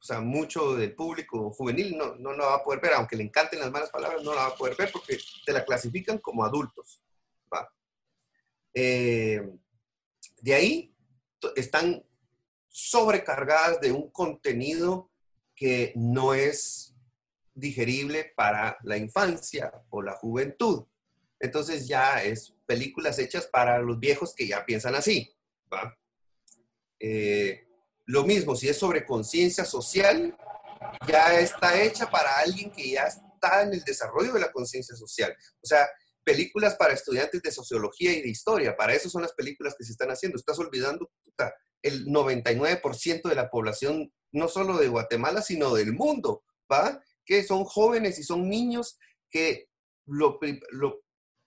[0.00, 3.22] o sea, mucho del público juvenil no, no lo va a poder ver, aunque le
[3.22, 5.16] encanten las malas palabras, no la va a poder ver porque
[5.46, 7.00] te la clasifican como adultos.
[8.76, 9.40] Eh,
[10.44, 10.94] de ahí
[11.56, 12.04] están
[12.68, 15.10] sobrecargadas de un contenido
[15.56, 16.94] que no es
[17.54, 20.84] digerible para la infancia o la juventud.
[21.40, 25.34] Entonces ya es películas hechas para los viejos que ya piensan así.
[27.00, 27.66] Eh,
[28.04, 30.36] lo mismo, si es sobre conciencia social,
[31.08, 35.34] ya está hecha para alguien que ya está en el desarrollo de la conciencia social.
[35.62, 35.88] O sea,
[36.24, 39.92] películas para estudiantes de sociología y de historia, para eso son las películas que se
[39.92, 40.36] están haciendo.
[40.36, 41.10] Estás olvidando
[41.82, 47.02] el 99% de la población, no solo de Guatemala, sino del mundo, ¿va?
[47.24, 48.98] Que son jóvenes y son niños
[49.30, 49.68] que
[50.06, 50.38] lo,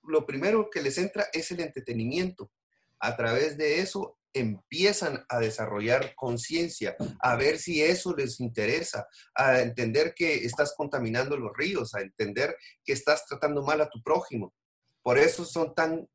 [0.03, 2.51] lo primero que les entra es el entretenimiento.
[2.99, 9.61] A través de eso empiezan a desarrollar conciencia, a ver si eso les interesa, a
[9.61, 14.53] entender que estás contaminando los ríos, a entender que estás tratando mal a tu prójimo.
[15.07, 16.05] Por eso son tan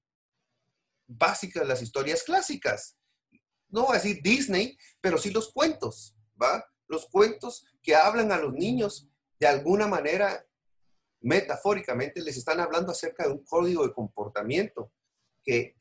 [1.07, 2.99] básicas las historias clásicas
[3.73, 6.63] no voy a decir Disney, pero sí los cuentos, ¿va?
[6.89, 9.09] Los cuentos que hablan a los niños
[9.41, 10.45] de alguna manera,
[11.23, 14.93] metafóricamente, les están hablando acerca de un código de comportamiento
[15.43, 15.75] que,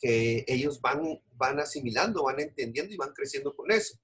[0.47, 3.99] ellos van, van asimilando, van entendiendo y van creciendo con eso.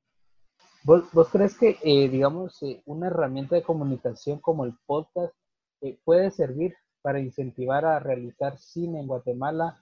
[0.84, 5.34] ¿Vos, crees que, eh, digamos, eh, una herramienta de comunicación como el podcast
[5.80, 6.76] eh, puede servir
[7.08, 9.82] para incentivar a realizar cine en Guatemala,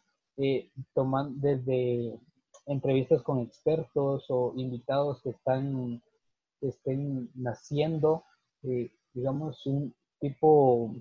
[0.93, 2.19] tomando desde
[2.67, 6.03] entrevistas con expertos o invitados que están
[6.61, 8.25] estén naciendo,
[8.61, 10.93] eh, digamos, un tipo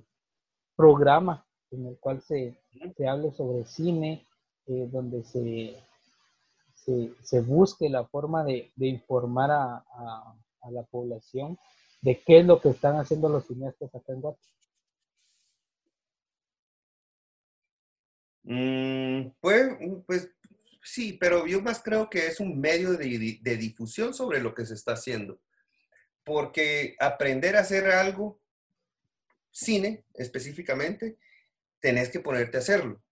[0.75, 2.59] programa en el cual se,
[2.97, 4.27] se hable sobre cine,
[4.67, 5.77] eh, donde se,
[7.23, 9.85] se, busque la forma de, informar a,
[10.71, 11.59] la población
[12.01, 14.55] de qué es lo que están haciendo los cineastas acá en Guatemala.
[18.45, 19.77] Pues,
[20.07, 20.31] pues
[20.85, 24.75] Sí, pero yo más creo que es un medio de, difusión sobre lo que se
[24.75, 25.41] está haciendo.
[26.25, 28.39] Porque aprender a hacer algo,
[29.51, 31.17] cine específicamente,
[31.81, 33.03] tenés que ponerte a hacerlo.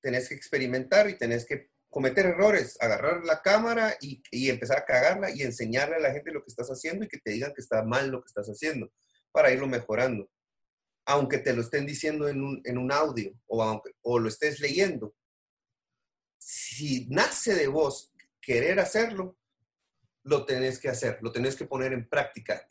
[0.00, 5.30] Tenés que experimentar y tenés que cometer errores, agarrar la cámara y, empezar a cagarla
[5.34, 7.82] y enseñarle a la gente lo que estás haciendo y que te digan que está
[7.82, 8.92] mal lo que estás haciendo
[9.32, 10.30] para irlo mejorando.
[11.10, 15.14] Aunque te lo estén diciendo en un, audio o, aunque, o lo estés leyendo,
[16.36, 19.38] si nace de vos querer hacerlo,
[20.24, 22.68] lo tenés que hacer, lo tenés que poner en práctica.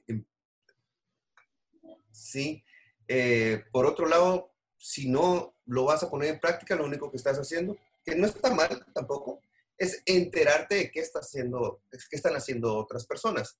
[2.11, 2.63] ¿Sí?
[3.07, 7.17] Eh, por otro lado, si no lo vas a poner en práctica, lo único que
[7.17, 7.75] estás haciendo,
[8.05, 9.41] que no está mal tampoco,
[9.79, 13.57] es enterarte de qué, está haciendo, qué están haciendo otras personas.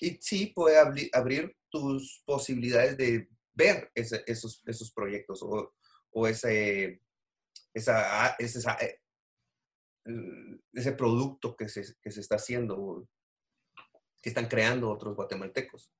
[0.00, 0.76] Y sí puede
[1.12, 3.28] abrir tus posibilidades de
[3.58, 5.74] ver esos, esos proyectos o,
[6.10, 7.02] o ese,
[7.74, 8.78] esa, esa,
[10.72, 13.08] ese producto que se, que se está haciendo,
[14.22, 15.92] que están creando otros guatemaltecos.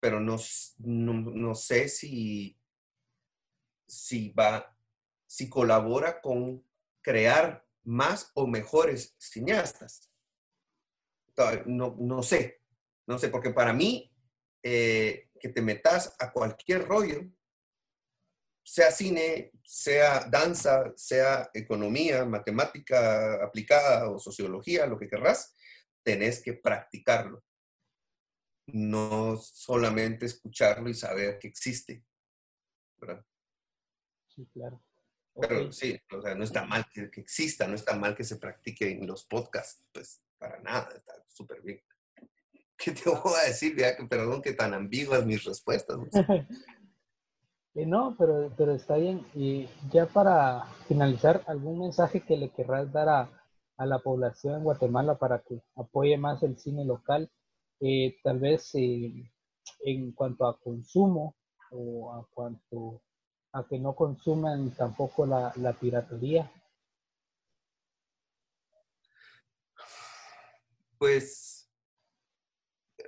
[0.00, 0.36] Pero no,
[0.78, 2.58] no, sé si,
[3.86, 4.76] si va,
[5.26, 6.66] si colabora con
[7.00, 10.10] crear más o mejores cineastas.
[11.66, 12.60] No, no sé,
[13.06, 14.12] no sé, porque para mí,
[14.62, 17.30] eh, que te metas a cualquier rollo,
[18.64, 25.54] sea cine, sea danza, sea economía, matemática aplicada o sociología, lo que querrás,
[26.02, 27.44] tenés que practicarlo.
[28.66, 32.04] No solamente escucharlo y saber que existe.
[32.96, 33.24] ¿verdad?
[34.28, 34.82] Sí, claro.
[35.40, 38.90] Pero sí, o sea, no está mal que, exista, no está mal que se practique
[38.90, 41.82] en los podcasts, pues para nada, está súper bien.
[42.76, 43.76] ¿Qué te voy a decir?
[44.08, 45.98] perdón que tan ambiguas mis respuestas.
[47.74, 49.24] no, pero, pero está bien.
[49.34, 53.30] Y ya para finalizar, ¿algún mensaje que le querrás dar a,
[53.78, 57.30] la población en Guatemala para que apoye más el cine local?
[57.80, 59.30] Eh, tal vez eh,
[59.80, 61.36] en cuanto a consumo
[61.70, 63.02] o a cuanto
[63.52, 66.50] a que no consuman tampoco la, la piratería.
[70.98, 71.53] Pues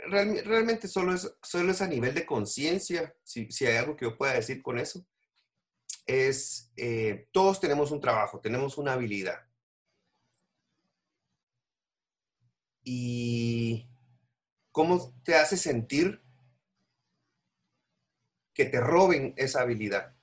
[0.09, 4.35] realmente solo es, solo es a nivel de conciencia, si, hay algo que yo pueda
[4.35, 5.07] decir con eso,
[6.07, 9.47] es eh, todos tenemos un trabajo, tenemos una habilidad.
[12.85, 13.89] Y
[14.71, 16.23] cómo te hace sentir
[18.55, 20.15] que te roben esa habilidad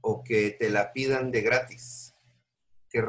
[0.00, 2.14] o que te la pidan de gratis,
[2.90, 3.02] que,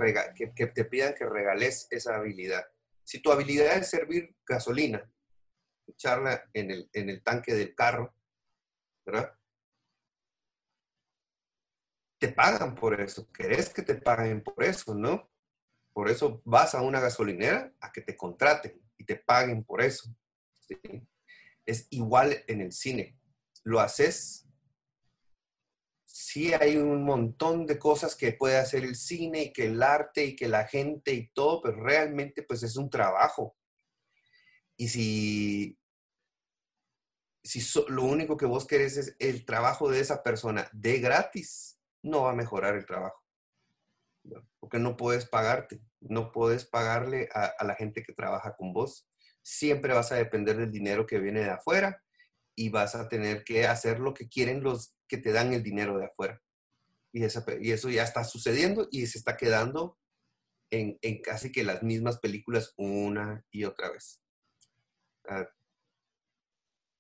[0.56, 2.66] que, te pidan que regales esa habilidad.
[3.10, 5.12] Si tu habilidad es servir gasolina,
[5.88, 8.14] echarla en el, tanque del carro,
[9.04, 9.36] ¿verdad?
[12.20, 15.28] Te pagan por eso, querés que te paguen por eso, ¿no?
[15.92, 20.16] Por eso vas a una gasolinera a que te contraten y te paguen por eso.
[21.66, 23.18] Es igual en el cine.
[23.64, 24.48] Lo haces.
[26.32, 30.26] Sí hay un montón de cosas que puede hacer el cine y que el arte
[30.26, 33.58] y que la gente y todo, pero realmente pues es un trabajo.
[34.78, 35.80] Y si,
[37.44, 42.26] si lo único que vos querés es el trabajo de esa persona de gratis, no
[42.26, 43.26] va a mejorar el trabajo.
[44.60, 49.10] Porque no puedes pagarte, no puedes pagarle a, la gente que trabaja con vos.
[49.42, 52.04] Siempre vas a depender del dinero que viene de afuera
[52.60, 55.98] y vas a tener que hacer lo que quieren los que te dan el dinero
[55.98, 56.42] de afuera.
[57.14, 59.98] Y, eso ya está sucediendo y se está quedando
[60.70, 64.22] en, casi que las mismas películas una y otra vez.
[65.30, 65.48] Ah.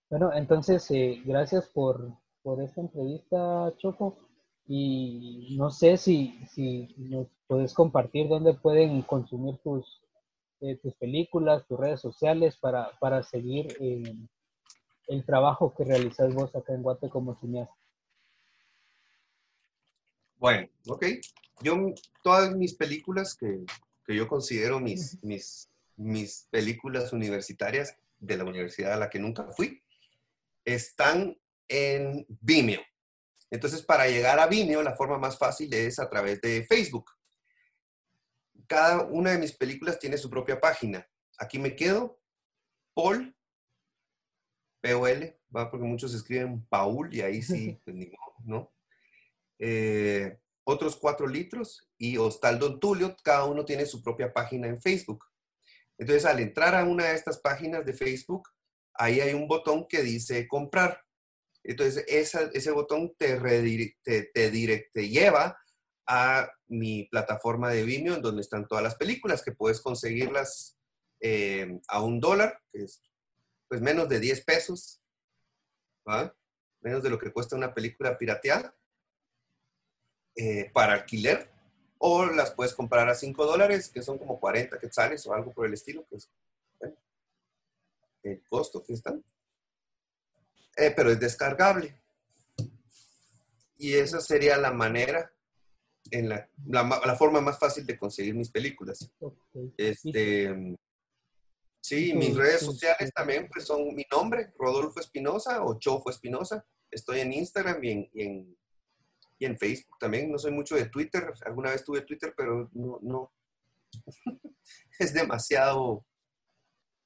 [0.09, 2.09] bueno, entonces, eh, gracias por,
[2.41, 4.17] por esta entrevista, Choco.
[4.65, 10.01] Y no sé si, si nos puedes compartir dónde pueden consumir tus,
[10.61, 14.15] eh, tus películas, tus redes sociales para, para seguir eh,
[15.09, 17.75] el trabajo que realizas vos acá en Guate como cineasta.
[20.35, 21.05] Bueno, ok.
[21.61, 21.75] Yo,
[22.23, 23.65] todas mis películas que,
[24.05, 29.51] que yo considero mis, mis, mis películas universitarias de la universidad a la que nunca
[29.51, 29.83] fui,
[30.63, 31.35] están
[31.67, 32.81] en Vimeo.
[33.49, 37.11] Entonces, para llegar a Vimeo, la forma más fácil es a través de Facebook.
[38.67, 41.05] Cada una de mis películas tiene su propia página.
[41.39, 42.21] Aquí me quedo,
[42.93, 43.35] Paul,
[44.81, 45.69] P-O-L, ¿va?
[45.69, 48.73] porque muchos escriben Paul y ahí sí, pues ni modo, ¿no?
[49.59, 54.81] Eh, otros cuatro litros y Hostal Don Tulio, cada uno tiene su propia página en
[54.81, 55.25] Facebook.
[55.97, 58.47] Entonces, al entrar a una de estas páginas de Facebook,
[58.93, 61.01] ahí hay un botón que dice comprar.
[61.63, 63.37] Entonces, ese botón te,
[64.03, 65.57] te, lleva
[66.07, 70.77] a mi plataforma de Vimeo, en donde están todas las películas, que puedes conseguirlas
[71.19, 73.01] eh, a un dólar, que es
[73.69, 74.99] pues menos de 10 pesos,
[76.81, 78.75] menos de lo que cuesta una película pirateada,
[80.35, 81.49] eh, para alquiler,
[81.99, 85.67] o las puedes comprar a 5 dólares, que son como 40 quetzales o algo por
[85.67, 86.29] el estilo, que es
[88.23, 89.23] el costo que están.
[90.75, 91.95] Eh, pero es descargable.
[93.77, 95.31] Y esa sería la manera,
[96.11, 99.11] en la, la, forma más fácil de conseguir mis películas.
[99.77, 100.77] Este,
[101.81, 106.65] sí, mis redes sociales también pues, son mi nombre, Rodolfo Espinosa o Chofo Espinosa.
[106.91, 108.57] Estoy en Instagram y en, y en,
[109.37, 110.31] y en Facebook también.
[110.31, 111.31] No soy mucho de Twitter.
[111.45, 113.31] Alguna vez tuve Twitter, pero no, no.
[114.99, 116.05] es demasiado...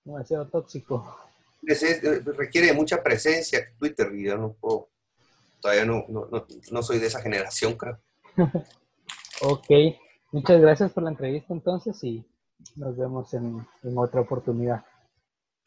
[0.05, 1.23] Demasiado tóxico.
[1.67, 4.89] Eh, requiere mucha presencia Twitter y yo no puedo,
[5.61, 6.27] todavía no, no,
[6.71, 7.99] no, soy de esa generación, creo.
[9.41, 9.67] ok,
[10.31, 12.25] muchas gracias por la entrevista entonces y
[12.75, 14.83] nos vemos en, en otra oportunidad.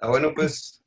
[0.01, 0.83] Ah, bueno, pues